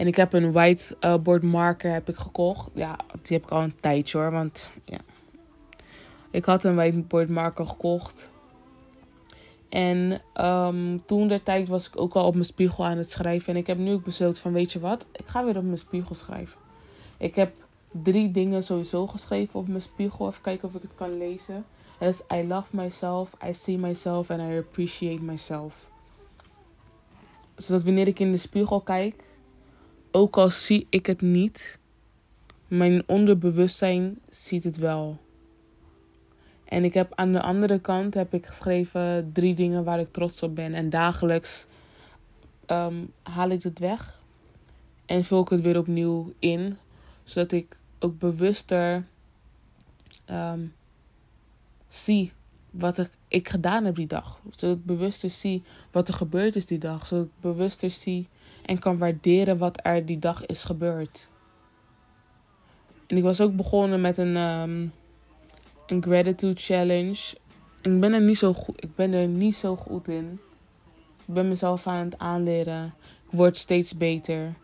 En 0.00 0.06
ik 0.06 0.16
heb 0.16 0.32
een 0.32 0.52
whiteboard 0.52 1.42
marker 1.42 1.92
heb 1.92 2.08
ik 2.08 2.16
gekocht. 2.16 2.70
Ja, 2.74 2.98
die 3.22 3.36
heb 3.36 3.44
ik 3.44 3.50
al 3.50 3.62
een 3.62 3.80
tijdje 3.80 4.18
hoor. 4.18 4.30
Want 4.30 4.70
ja. 4.84 4.98
Ik 6.30 6.44
had 6.44 6.64
een 6.64 6.74
whiteboard 6.74 7.28
marker 7.28 7.66
gekocht. 7.66 8.28
En 9.68 10.20
um, 10.34 11.02
toen 11.06 11.28
der 11.28 11.42
tijd 11.42 11.68
was 11.68 11.86
ik 11.86 12.00
ook 12.00 12.14
al 12.14 12.26
op 12.26 12.32
mijn 12.32 12.44
spiegel 12.44 12.84
aan 12.84 12.96
het 12.96 13.10
schrijven. 13.10 13.54
En 13.54 13.60
ik 13.60 13.66
heb 13.66 13.78
nu 13.78 13.92
ook 13.92 14.04
besloten 14.04 14.42
van 14.42 14.52
weet 14.52 14.72
je 14.72 14.80
wat, 14.80 15.06
ik 15.12 15.26
ga 15.26 15.44
weer 15.44 15.56
op 15.56 15.64
mijn 15.64 15.78
spiegel 15.78 16.14
schrijven. 16.14 16.58
Ik 17.16 17.34
heb 17.34 17.52
drie 18.02 18.30
dingen 18.30 18.64
sowieso 18.64 19.06
geschreven 19.06 19.60
op 19.60 19.68
mijn 19.68 19.82
spiegel. 19.82 20.28
Even 20.28 20.42
kijken 20.42 20.68
of 20.68 20.74
ik 20.74 20.82
het 20.82 20.94
kan 20.94 21.18
lezen. 21.18 21.54
En 21.98 22.06
dat 22.06 22.14
is 22.14 22.36
I 22.36 22.46
love 22.46 22.76
myself, 22.76 23.30
I 23.48 23.54
see 23.54 23.78
myself 23.78 24.30
and 24.30 24.40
I 24.40 24.58
appreciate 24.58 25.22
myself. 25.22 25.88
Zodat 27.56 27.82
wanneer 27.82 28.06
ik 28.06 28.18
in 28.18 28.32
de 28.32 28.38
spiegel 28.38 28.80
kijk, 28.80 29.28
ook 30.10 30.36
al 30.36 30.50
zie 30.50 30.86
ik 30.90 31.06
het 31.06 31.20
niet, 31.20 31.78
mijn 32.68 33.02
onderbewustzijn 33.06 34.18
ziet 34.28 34.64
het 34.64 34.76
wel. 34.76 35.18
En 36.64 36.84
ik 36.84 36.94
heb 36.94 37.12
aan 37.14 37.32
de 37.32 37.42
andere 37.42 37.80
kant 37.80 38.14
heb 38.14 38.34
ik 38.34 38.46
geschreven 38.46 39.30
drie 39.32 39.54
dingen 39.54 39.84
waar 39.84 40.00
ik 40.00 40.12
trots 40.12 40.42
op 40.42 40.54
ben. 40.54 40.74
En 40.74 40.90
dagelijks 40.90 41.66
ehm, 42.66 43.04
haal 43.22 43.48
ik 43.48 43.62
het 43.62 43.78
weg 43.78 44.20
en 45.06 45.24
vul 45.24 45.40
ik 45.40 45.48
het 45.48 45.60
weer 45.60 45.78
opnieuw 45.78 46.32
in. 46.38 46.76
Zodat 47.24 47.52
ik 47.52 47.76
ook 47.98 48.18
bewuster 48.18 49.04
ehm, 50.24 50.60
zie 51.88 52.32
wat 52.70 52.98
ik, 52.98 53.10
ik 53.28 53.48
gedaan 53.48 53.84
heb 53.84 53.94
die 53.94 54.06
dag. 54.06 54.40
Zodat 54.50 54.76
ik 54.76 54.84
bewuster 54.84 55.30
zie 55.30 55.62
wat 55.90 56.08
er 56.08 56.14
gebeurd 56.14 56.56
is 56.56 56.66
die 56.66 56.78
dag. 56.78 57.06
Zodat 57.06 57.24
ik 57.24 57.40
bewuster 57.40 57.90
zie 57.90 58.28
en 58.70 58.78
kan 58.78 58.98
waarderen 58.98 59.58
wat 59.58 59.80
er 59.82 60.06
die 60.06 60.18
dag 60.18 60.46
is 60.46 60.64
gebeurd. 60.64 61.28
En 63.06 63.16
ik 63.16 63.22
was 63.22 63.40
ook 63.40 63.56
begonnen 63.56 64.00
met 64.00 64.18
een, 64.18 64.36
um, 64.36 64.92
een 65.86 66.02
gratitude 66.02 66.60
challenge. 66.60 67.36
Ik 67.82 68.00
ben 68.00 68.12
er 68.12 68.20
niet 68.20 68.38
zo 68.38 68.52
goed, 68.52 68.82
ik 68.82 68.94
ben 68.94 69.12
er 69.12 69.26
niet 69.26 69.56
zo 69.56 69.76
goed 69.76 70.08
in. 70.08 70.40
Ik 71.26 71.34
ben 71.34 71.48
mezelf 71.48 71.86
aan 71.86 72.04
het 72.04 72.18
aanleren. 72.18 72.94
Ik 73.30 73.36
word 73.36 73.56
steeds 73.56 73.96
beter. 73.96 74.54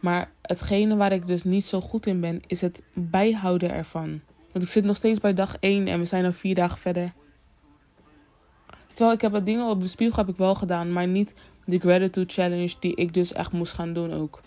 Maar 0.00 0.30
hetgene 0.42 0.96
waar 0.96 1.12
ik 1.12 1.26
dus 1.26 1.44
niet 1.44 1.64
zo 1.64 1.80
goed 1.80 2.06
in 2.06 2.20
ben, 2.20 2.40
is 2.46 2.60
het 2.60 2.82
bijhouden 2.92 3.70
ervan. 3.70 4.20
Want 4.52 4.64
ik 4.64 4.70
zit 4.70 4.84
nog 4.84 4.96
steeds 4.96 5.20
bij 5.20 5.34
dag 5.34 5.56
1 5.60 5.86
en 5.86 5.98
we 5.98 6.04
zijn 6.04 6.24
al 6.24 6.32
vier 6.32 6.54
dagen 6.54 6.78
verder. 6.78 7.12
Terwijl 8.86 9.12
ik 9.12 9.20
heb 9.20 9.32
wat 9.32 9.46
dingen 9.46 9.68
op 9.68 9.80
de 9.80 9.88
spiegel 9.88 10.16
heb 10.16 10.28
ik 10.28 10.36
wel 10.36 10.54
gedaan, 10.54 10.92
maar 10.92 11.06
niet 11.06 11.32
de 11.68 11.78
gratitude 11.78 12.32
challenge 12.32 12.74
die 12.80 12.94
ik 12.94 13.14
dus 13.14 13.32
echt 13.32 13.52
moest 13.52 13.72
gaan 13.72 13.92
doen 13.92 14.12
ook. 14.12 14.40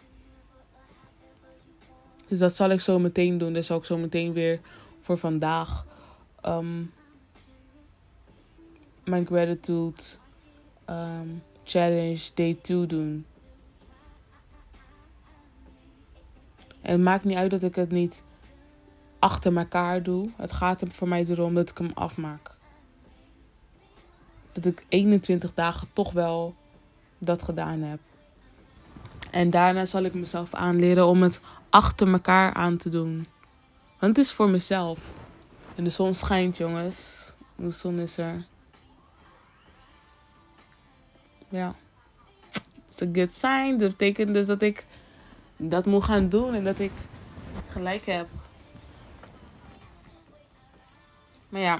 Dus 2.27 2.39
dat 2.39 2.55
zal 2.55 2.69
ik 2.69 2.81
zo 2.81 2.99
meteen 2.99 3.37
doen. 3.37 3.53
Dus 3.53 3.67
zal 3.67 3.77
ik 3.77 3.85
zo 3.85 3.97
meteen 3.97 4.33
weer 4.33 4.59
voor 4.99 5.17
vandaag 5.17 5.85
um, 6.45 6.91
mijn 9.03 9.25
gratitude 9.25 10.01
um, 10.89 11.43
challenge 11.63 12.29
day 12.33 12.57
2 12.61 12.85
doen. 12.85 13.25
En 16.81 16.91
het 16.91 17.01
maakt 17.01 17.23
niet 17.23 17.37
uit 17.37 17.51
dat 17.51 17.63
ik 17.63 17.75
het 17.75 17.91
niet 17.91 18.21
achter 19.19 19.57
elkaar 19.57 20.03
doe. 20.03 20.29
Het 20.35 20.51
gaat 20.51 20.81
er 20.81 20.91
voor 20.91 21.07
mij 21.07 21.25
erom 21.25 21.53
dat 21.53 21.69
ik 21.69 21.77
hem 21.77 21.91
afmaak. 21.93 22.51
Dat 24.51 24.65
ik 24.65 24.85
21 24.89 25.53
dagen 25.53 25.87
toch 25.93 26.11
wel 26.11 26.55
dat 27.21 27.43
gedaan 27.43 27.81
heb. 27.81 27.99
En 29.31 29.49
daarna 29.49 29.85
zal 29.85 30.03
ik 30.03 30.13
mezelf 30.13 30.53
aanleren 30.53 31.05
om 31.05 31.21
het 31.21 31.41
achter 31.69 32.11
elkaar 32.11 32.53
aan 32.53 32.77
te 32.77 32.89
doen. 32.89 33.27
Want 33.99 34.15
het 34.15 34.25
is 34.25 34.31
voor 34.31 34.49
mezelf. 34.49 35.13
En 35.75 35.83
de 35.83 35.89
zon 35.89 36.13
schijnt, 36.13 36.57
jongens. 36.57 37.31
De 37.55 37.69
zon 37.69 37.99
is 37.99 38.17
er. 38.17 38.45
Ja. 41.49 41.75
It's 42.87 43.01
a 43.01 43.07
good 43.13 43.33
sign. 43.33 43.77
Dat 43.77 43.89
betekent 43.89 44.33
dus 44.33 44.45
dat 44.45 44.61
ik 44.61 44.85
dat 45.57 45.85
moet 45.85 46.03
gaan 46.03 46.29
doen 46.29 46.53
en 46.53 46.63
dat 46.63 46.79
ik 46.79 46.91
gelijk 47.67 48.05
heb. 48.05 48.27
Maar 51.49 51.61
ja, 51.61 51.79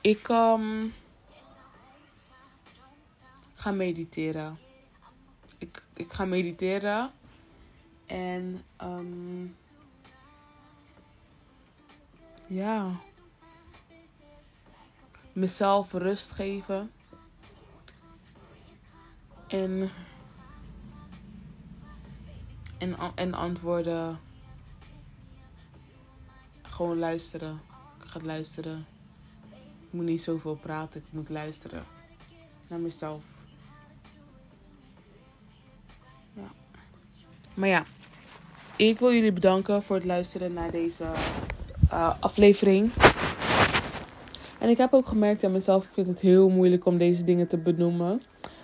ik 0.00 0.28
um, 0.28 0.92
ga 3.62 3.70
mediteren. 3.70 4.58
Ik, 5.58 5.82
ik 5.92 6.12
ga 6.12 6.24
mediteren 6.24 7.10
en 8.06 8.64
um, 8.82 9.56
ja, 12.48 13.00
mezelf 15.32 15.92
rust 15.92 16.30
geven 16.30 16.90
en 19.46 19.90
en, 22.78 22.96
en 23.14 23.34
antwoorden. 23.34 24.20
Gewoon 26.62 26.98
luisteren. 26.98 27.60
Ik 28.00 28.08
ga 28.08 28.20
luisteren. 28.20 28.86
Ik 29.86 29.92
moet 29.92 30.04
niet 30.04 30.22
zoveel 30.22 30.56
praten, 30.56 31.00
ik 31.00 31.12
moet 31.12 31.28
luisteren. 31.28 31.84
Naar 32.68 32.78
mezelf. 32.80 33.31
Maar 37.54 37.68
ja, 37.68 37.84
ik 38.76 38.98
wil 38.98 39.12
jullie 39.12 39.32
bedanken 39.32 39.82
voor 39.82 39.96
het 39.96 40.04
luisteren 40.04 40.52
naar 40.52 40.70
deze 40.70 41.04
uh, 41.92 42.14
aflevering. 42.20 42.90
En 44.58 44.68
ik 44.68 44.76
heb 44.76 44.92
ook 44.92 45.06
gemerkt 45.06 45.44
aan 45.44 45.52
mezelf, 45.52 45.84
ik 45.84 45.90
vind 45.92 46.06
het 46.06 46.20
heel 46.20 46.48
moeilijk 46.48 46.86
om 46.86 46.98
deze 46.98 47.24
dingen 47.24 47.48
te 47.48 47.58
benoemen. 47.58 48.20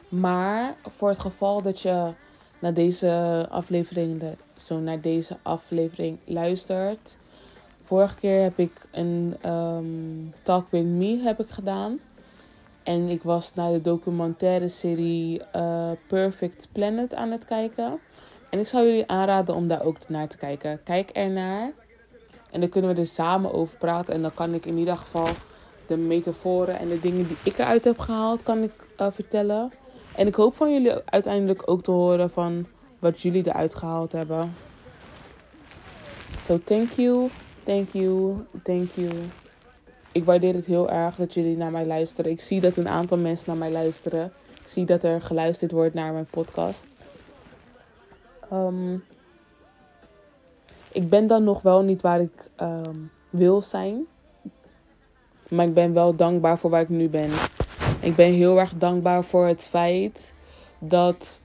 Maar 0.08 0.76
voor 0.96 1.08
het 1.08 1.18
geval 1.18 1.62
dat 1.62 1.80
je 1.80 2.12
naar 2.58 2.74
deze 2.74 3.46
aflevering, 3.50 4.22
zo 4.56 4.78
naar 4.78 5.00
deze 5.00 5.36
aflevering 5.42 6.18
luistert. 6.24 7.18
Vorige 7.82 8.16
keer 8.16 8.42
heb 8.42 8.58
ik 8.58 8.72
een 8.90 9.36
um, 9.46 10.34
Talk 10.42 10.66
With 10.70 10.84
Me 10.84 11.18
heb 11.22 11.40
ik 11.40 11.50
gedaan. 11.50 11.98
En 12.82 13.08
ik 13.08 13.22
was 13.22 13.54
naar 13.54 13.72
de 13.72 13.80
documentaire 13.80 14.68
serie 14.68 15.40
uh, 15.56 15.90
Perfect 16.06 16.68
Planet 16.72 17.14
aan 17.14 17.30
het 17.30 17.44
kijken. 17.44 17.98
En 18.50 18.58
ik 18.58 18.68
zou 18.68 18.84
jullie 18.84 19.08
aanraden 19.08 19.54
om 19.54 19.66
daar 19.68 19.84
ook 19.84 19.96
naar 20.08 20.28
te 20.28 20.36
kijken. 20.36 20.82
Kijk 20.84 21.10
ernaar. 21.10 21.72
En 22.50 22.60
dan 22.60 22.68
kunnen 22.68 22.94
we 22.94 23.00
er 23.00 23.06
samen 23.06 23.52
over 23.52 23.76
praten. 23.76 24.14
En 24.14 24.22
dan 24.22 24.34
kan 24.34 24.54
ik 24.54 24.66
in 24.66 24.76
ieder 24.76 24.96
geval 24.96 25.28
de 25.86 25.96
metaforen 25.96 26.78
en 26.78 26.88
de 26.88 27.00
dingen 27.00 27.26
die 27.26 27.36
ik 27.42 27.58
eruit 27.58 27.84
heb 27.84 27.98
gehaald, 27.98 28.42
kan 28.42 28.62
ik 28.62 28.72
uh, 29.00 29.06
vertellen. 29.10 29.72
En 30.14 30.26
ik 30.26 30.34
hoop 30.34 30.56
van 30.56 30.72
jullie 30.72 30.92
uiteindelijk 31.04 31.62
ook 31.70 31.82
te 31.82 31.90
horen 31.90 32.30
van 32.30 32.66
wat 32.98 33.20
jullie 33.20 33.46
eruit 33.46 33.74
gehaald 33.74 34.12
hebben. 34.12 34.54
So 36.46 36.60
thank 36.64 36.90
you, 36.90 37.28
thank 37.62 37.88
you, 37.90 38.34
thank 38.62 38.90
you. 38.94 39.10
Ik 40.12 40.24
waardeer 40.24 40.54
het 40.54 40.64
heel 40.64 40.90
erg 40.90 41.16
dat 41.16 41.34
jullie 41.34 41.56
naar 41.56 41.70
mij 41.70 41.86
luisteren. 41.86 42.30
Ik 42.30 42.40
zie 42.40 42.60
dat 42.60 42.76
een 42.76 42.88
aantal 42.88 43.18
mensen 43.18 43.44
naar 43.46 43.56
mij 43.56 43.70
luisteren. 43.70 44.32
Ik 44.62 44.68
zie 44.68 44.84
dat 44.84 45.02
er 45.02 45.20
geluisterd 45.20 45.72
wordt 45.72 45.94
naar 45.94 46.12
mijn 46.12 46.28
podcast. 46.30 46.86
Um, 48.52 49.04
ik 50.92 51.08
ben 51.08 51.26
dan 51.26 51.44
nog 51.44 51.62
wel 51.62 51.82
niet 51.82 52.00
waar 52.00 52.20
ik 52.20 52.50
um, 52.60 53.10
wil 53.30 53.62
zijn. 53.62 54.06
Maar 55.48 55.66
ik 55.66 55.74
ben 55.74 55.92
wel 55.92 56.16
dankbaar 56.16 56.58
voor 56.58 56.70
waar 56.70 56.80
ik 56.80 56.88
nu 56.88 57.08
ben. 57.08 57.30
Ik 58.00 58.16
ben 58.16 58.32
heel 58.32 58.58
erg 58.58 58.74
dankbaar 58.74 59.24
voor 59.24 59.46
het 59.46 59.62
feit 59.62 60.34
dat 60.78 61.40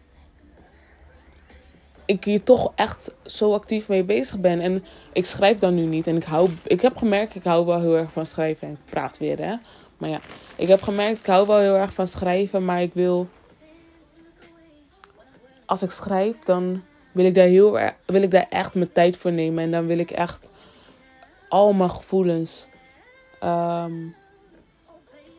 ik 2.06 2.24
hier 2.24 2.44
toch 2.44 2.72
echt 2.76 3.16
zo 3.24 3.54
actief 3.54 3.88
mee 3.88 4.04
bezig 4.04 4.40
ben. 4.40 4.60
En 4.60 4.84
ik 5.14 5.26
schrijf 5.26 5.60
dan 5.60 5.76
nu 5.76 5.86
niet. 5.86 6.08
En 6.08 6.16
ik 6.16 6.24
hou. 6.24 6.50
Ik 6.64 6.82
heb 6.82 6.98
gemerkt, 6.98 7.36
ik 7.36 7.44
hou 7.44 7.66
wel 7.66 7.80
heel 7.80 7.98
erg 7.98 8.12
van 8.12 8.26
schrijven. 8.26 8.68
En 8.68 8.74
ik 8.74 8.92
praat 8.92 9.18
weer, 9.18 9.38
hè. 9.38 9.56
Maar 9.98 10.10
ja, 10.10 10.20
ik 10.56 10.68
heb 10.68 10.82
gemerkt, 10.82 11.20
ik 11.20 11.26
hou 11.26 11.48
wel 11.48 11.58
heel 11.58 11.76
erg 11.76 11.94
van 11.94 12.08
schrijven. 12.08 12.66
Maar 12.66 12.82
ik 12.82 12.94
wil. 12.94 13.28
Als 15.66 15.84
ik 15.84 15.92
schrijf, 15.92 16.40
dan 16.40 16.84
wil 17.14 17.26
ik 17.26 17.36
daar 17.36 17.48
heel. 17.48 17.80
Wil 18.06 18.22
ik 18.22 18.32
daar 18.32 18.48
echt 18.50 18.74
mijn 18.74 18.92
tijd 18.92 19.18
voor 19.18 19.32
nemen. 19.32 19.64
En 19.64 19.72
dan 19.72 19.86
wil 19.86 19.98
ik 19.98 20.12
echt 20.12 20.50
al 21.50 21.74
mijn 21.74 21.90
gevoelens. 21.90 22.68
Um, 23.44 24.16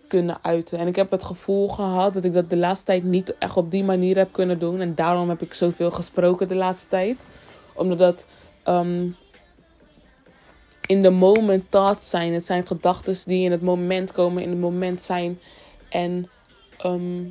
kunnen 0.08 0.38
uiten. 0.42 0.78
En 0.78 0.86
ik 0.86 0.96
heb 0.96 1.10
het 1.10 1.24
gevoel 1.24 1.68
gehad 1.68 2.14
dat 2.14 2.24
ik 2.24 2.32
dat 2.32 2.50
de 2.50 2.56
laatste 2.56 2.84
tijd 2.84 3.04
niet 3.04 3.38
echt 3.38 3.56
op 3.56 3.70
die 3.70 3.84
manier 3.84 4.16
heb 4.16 4.32
kunnen 4.32 4.58
doen. 4.58 4.80
En 4.80 4.94
daarom 4.94 5.28
heb 5.28 5.42
ik 5.42 5.54
zoveel 5.54 5.90
gesproken 5.90 6.48
de 6.48 6.54
laatste 6.54 6.88
tijd. 6.88 7.16
Omdat 7.72 7.98
dat. 7.98 8.26
Um, 8.68 9.16
in 10.86 11.02
the 11.02 11.10
moment 11.10 11.70
thoughts 11.70 12.10
zijn. 12.10 12.32
Het 12.32 12.44
zijn 12.44 12.66
gedachten 12.66 13.16
die 13.24 13.44
in 13.44 13.50
het 13.50 13.62
moment 13.62 14.12
komen, 14.12 14.42
in 14.42 14.50
het 14.50 14.60
moment 14.60 15.02
zijn. 15.02 15.38
En 15.88 16.30
ehm, 16.78 17.22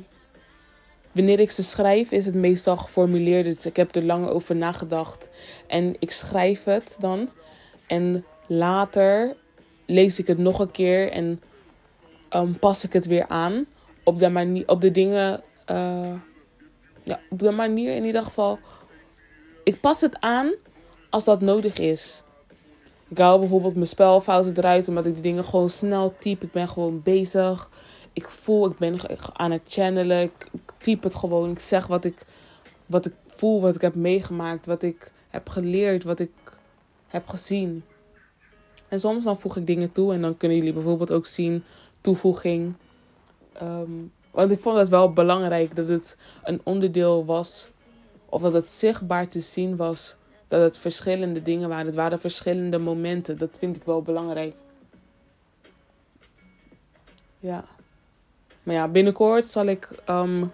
wanneer 1.14 1.40
ik 1.40 1.50
ze 1.50 1.62
schrijf, 1.62 2.10
is 2.10 2.26
het 2.26 2.34
meestal 2.34 2.76
geformuleerd. 2.76 3.44
Dus 3.44 3.66
ik 3.66 3.76
heb 3.76 3.94
er 3.94 4.02
lang 4.02 4.28
over 4.28 4.56
nagedacht. 4.56 5.28
En 5.66 5.96
ik 5.98 6.10
schrijf 6.10 6.64
het 6.64 6.96
dan. 6.98 7.28
En 7.86 8.24
later 8.46 9.36
lees 9.86 10.18
ik 10.18 10.26
het 10.26 10.38
nog 10.38 10.58
een 10.58 10.70
keer 10.70 11.10
en 11.10 11.42
ehm, 12.28 12.52
pas 12.52 12.84
ik 12.84 12.92
het 12.92 13.06
weer 13.06 13.28
aan. 13.28 13.66
Op 14.04 14.18
de, 14.18 14.28
manier, 14.28 14.68
op 14.68 14.80
de 14.80 14.90
dingen. 14.90 15.42
Uh, 15.70 16.12
ja, 17.02 17.20
op 17.30 17.38
de 17.38 17.50
manier 17.50 17.94
in 17.94 18.04
ieder 18.04 18.22
geval. 18.22 18.58
Ik 19.64 19.80
pas 19.80 20.00
het 20.00 20.20
aan 20.20 20.52
als 21.10 21.24
dat 21.24 21.40
nodig 21.40 21.78
is. 21.78 22.22
Ik 23.08 23.18
haal 23.18 23.38
bijvoorbeeld 23.38 23.74
mijn 23.74 23.86
spelfouten 23.86 24.56
eruit 24.56 24.88
omdat 24.88 25.06
ik 25.06 25.14
die 25.14 25.22
dingen 25.22 25.44
gewoon 25.44 25.70
snel 25.70 26.14
typ. 26.18 26.42
Ik 26.42 26.52
ben 26.52 26.68
gewoon 26.68 27.02
bezig. 27.02 27.68
Ik 28.14 28.28
voel, 28.28 28.66
ik 28.66 28.78
ben 28.78 28.98
aan 29.32 29.50
het 29.50 29.62
channelen. 29.68 30.22
Ik, 30.22 30.50
typ 30.78 31.02
het 31.02 31.14
gewoon. 31.14 31.50
Ik 31.50 31.58
zeg 31.58 31.86
wat 31.86 32.04
ik, 32.04 32.26
wat 32.86 33.06
ik 33.06 33.12
voel, 33.26 33.60
wat 33.60 33.74
ik 33.74 33.80
heb 33.80 33.94
meegemaakt, 33.94 34.66
wat 34.66 34.82
ik 34.82 35.12
heb 35.28 35.48
geleerd, 35.48 36.04
wat 36.04 36.18
ik 36.18 36.32
heb 37.08 37.28
gezien. 37.28 37.84
En 38.88 39.00
soms 39.00 39.24
dan 39.24 39.40
voeg 39.40 39.56
ik 39.56 39.66
dingen 39.66 39.92
toe 39.92 40.12
en 40.12 40.20
dan 40.20 40.36
kunnen 40.36 40.56
jullie 40.56 40.72
bijvoorbeeld 40.72 41.12
ook 41.12 41.26
zien 41.26 41.64
toevoeging. 42.00 42.74
Ehm, 43.52 43.90
want 44.30 44.50
ik 44.50 44.60
vond 44.60 44.78
het 44.78 44.88
wel 44.88 45.12
belangrijk 45.12 45.76
dat 45.76 45.88
het 45.88 46.16
een 46.42 46.60
onderdeel 46.62 47.24
was, 47.24 47.70
of 48.26 48.42
dat 48.42 48.52
het 48.52 48.66
zichtbaar 48.66 49.28
te 49.28 49.40
zien 49.40 49.76
was 49.76 50.16
dat 50.48 50.62
het 50.62 50.78
verschillende 50.78 51.42
dingen 51.42 51.68
waren. 51.68 51.86
Het 51.86 51.94
waren 51.94 52.20
verschillende 52.20 52.78
momenten. 52.78 53.38
Dat 53.38 53.56
vind 53.58 53.76
ik 53.76 53.84
wel 53.84 54.02
belangrijk. 54.02 54.54
Ja. 57.38 57.64
Maar 58.64 58.74
ja, 58.74 58.88
binnenkort 58.88 59.50
zal 59.50 59.66
ik 59.66 59.88
um, 60.08 60.52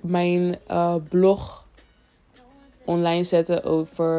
mijn 0.00 0.58
uh, 0.70 0.94
blog 1.08 1.64
online 2.84 3.24
zetten 3.24 3.64
over 3.64 4.16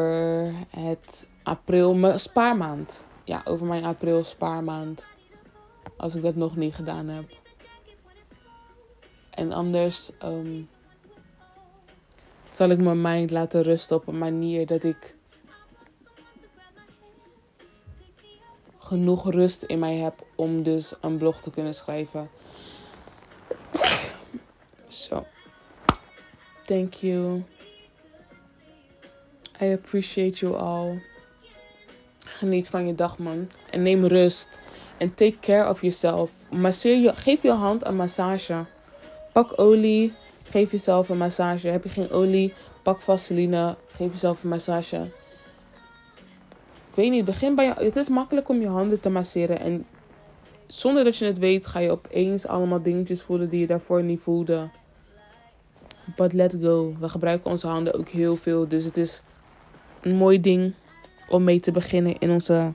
het 0.70 1.26
april, 1.42 2.18
spaarmaand. 2.18 3.04
Ja, 3.24 3.42
over 3.44 3.66
mijn 3.66 3.84
april 3.84 4.24
spaarmaand. 4.24 5.04
Als 5.96 6.14
ik 6.14 6.22
dat 6.22 6.34
nog 6.34 6.56
niet 6.56 6.74
gedaan 6.74 7.08
heb. 7.08 7.24
En 9.30 9.52
anders 9.52 10.10
um, 10.24 10.68
zal 12.50 12.68
ik 12.68 12.78
mijn 12.78 13.00
mind 13.00 13.30
laten 13.30 13.62
rusten 13.62 13.96
op 13.96 14.06
een 14.06 14.18
manier 14.18 14.66
dat 14.66 14.82
ik 14.82 15.14
genoeg 18.82 19.30
rust 19.30 19.62
in 19.62 19.78
mij 19.78 19.96
heb 19.96 20.14
om 20.34 20.62
dus 20.62 20.94
een 21.00 21.16
blog 21.16 21.40
te 21.40 21.50
kunnen 21.50 21.74
schrijven. 21.74 22.30
Zo. 24.88 25.26
Thank 26.64 26.94
you. 26.94 27.42
I 29.60 29.72
appreciate 29.72 30.38
you 30.38 30.56
all. 30.56 31.02
Geniet 32.18 32.68
van 32.68 32.86
je 32.86 32.94
dag, 32.94 33.18
man. 33.18 33.50
En 33.70 33.82
neem 33.82 34.04
rust. 34.04 34.48
En 34.96 35.14
take 35.14 35.38
care 35.40 35.68
of 35.68 35.80
yourself. 35.80 36.30
Masseer 36.50 36.96
je, 36.96 37.16
geef 37.16 37.42
je 37.42 37.50
hand 37.50 37.84
een 37.84 37.96
massage. 37.96 38.64
Pak 39.32 39.58
olie. 39.58 40.12
Geef 40.42 40.70
jezelf 40.70 41.08
een 41.08 41.18
massage. 41.18 41.68
Heb 41.68 41.84
je 41.84 41.90
geen 41.90 42.10
olie? 42.10 42.54
Pak 42.82 43.00
vaseline. 43.00 43.76
Geef 43.96 44.12
jezelf 44.12 44.42
een 44.42 44.48
massage. 44.48 45.10
Ik 46.92 46.98
weet 46.98 47.10
niet, 47.10 47.24
begin 47.24 47.54
bij 47.54 47.64
je. 47.64 47.84
Het 47.84 47.96
is 47.96 48.08
makkelijk 48.08 48.48
om 48.48 48.60
je 48.60 48.66
handen 48.66 49.00
te 49.00 49.10
masseren. 49.10 49.60
En 49.60 49.86
zonder 50.66 51.04
dat 51.04 51.16
je 51.16 51.24
het 51.24 51.38
weet, 51.38 51.66
ga 51.66 51.78
je 51.78 51.90
opeens 51.90 52.46
allemaal 52.46 52.82
dingetjes 52.82 53.22
voelen 53.22 53.48
die 53.48 53.60
je 53.60 53.66
daarvoor 53.66 54.02
niet 54.02 54.20
voelde. 54.20 54.68
But 56.16 56.32
let 56.32 56.56
go. 56.62 56.94
We 57.00 57.08
gebruiken 57.08 57.50
onze 57.50 57.66
handen 57.66 57.94
ook 57.94 58.08
heel 58.08 58.36
veel. 58.36 58.68
Dus 58.68 58.84
het 58.84 58.96
is 58.96 59.22
een 60.00 60.14
mooi 60.14 60.40
ding 60.40 60.74
om 61.28 61.44
mee 61.44 61.60
te 61.60 61.70
beginnen 61.70 62.18
in 62.18 62.30
onze 62.30 62.70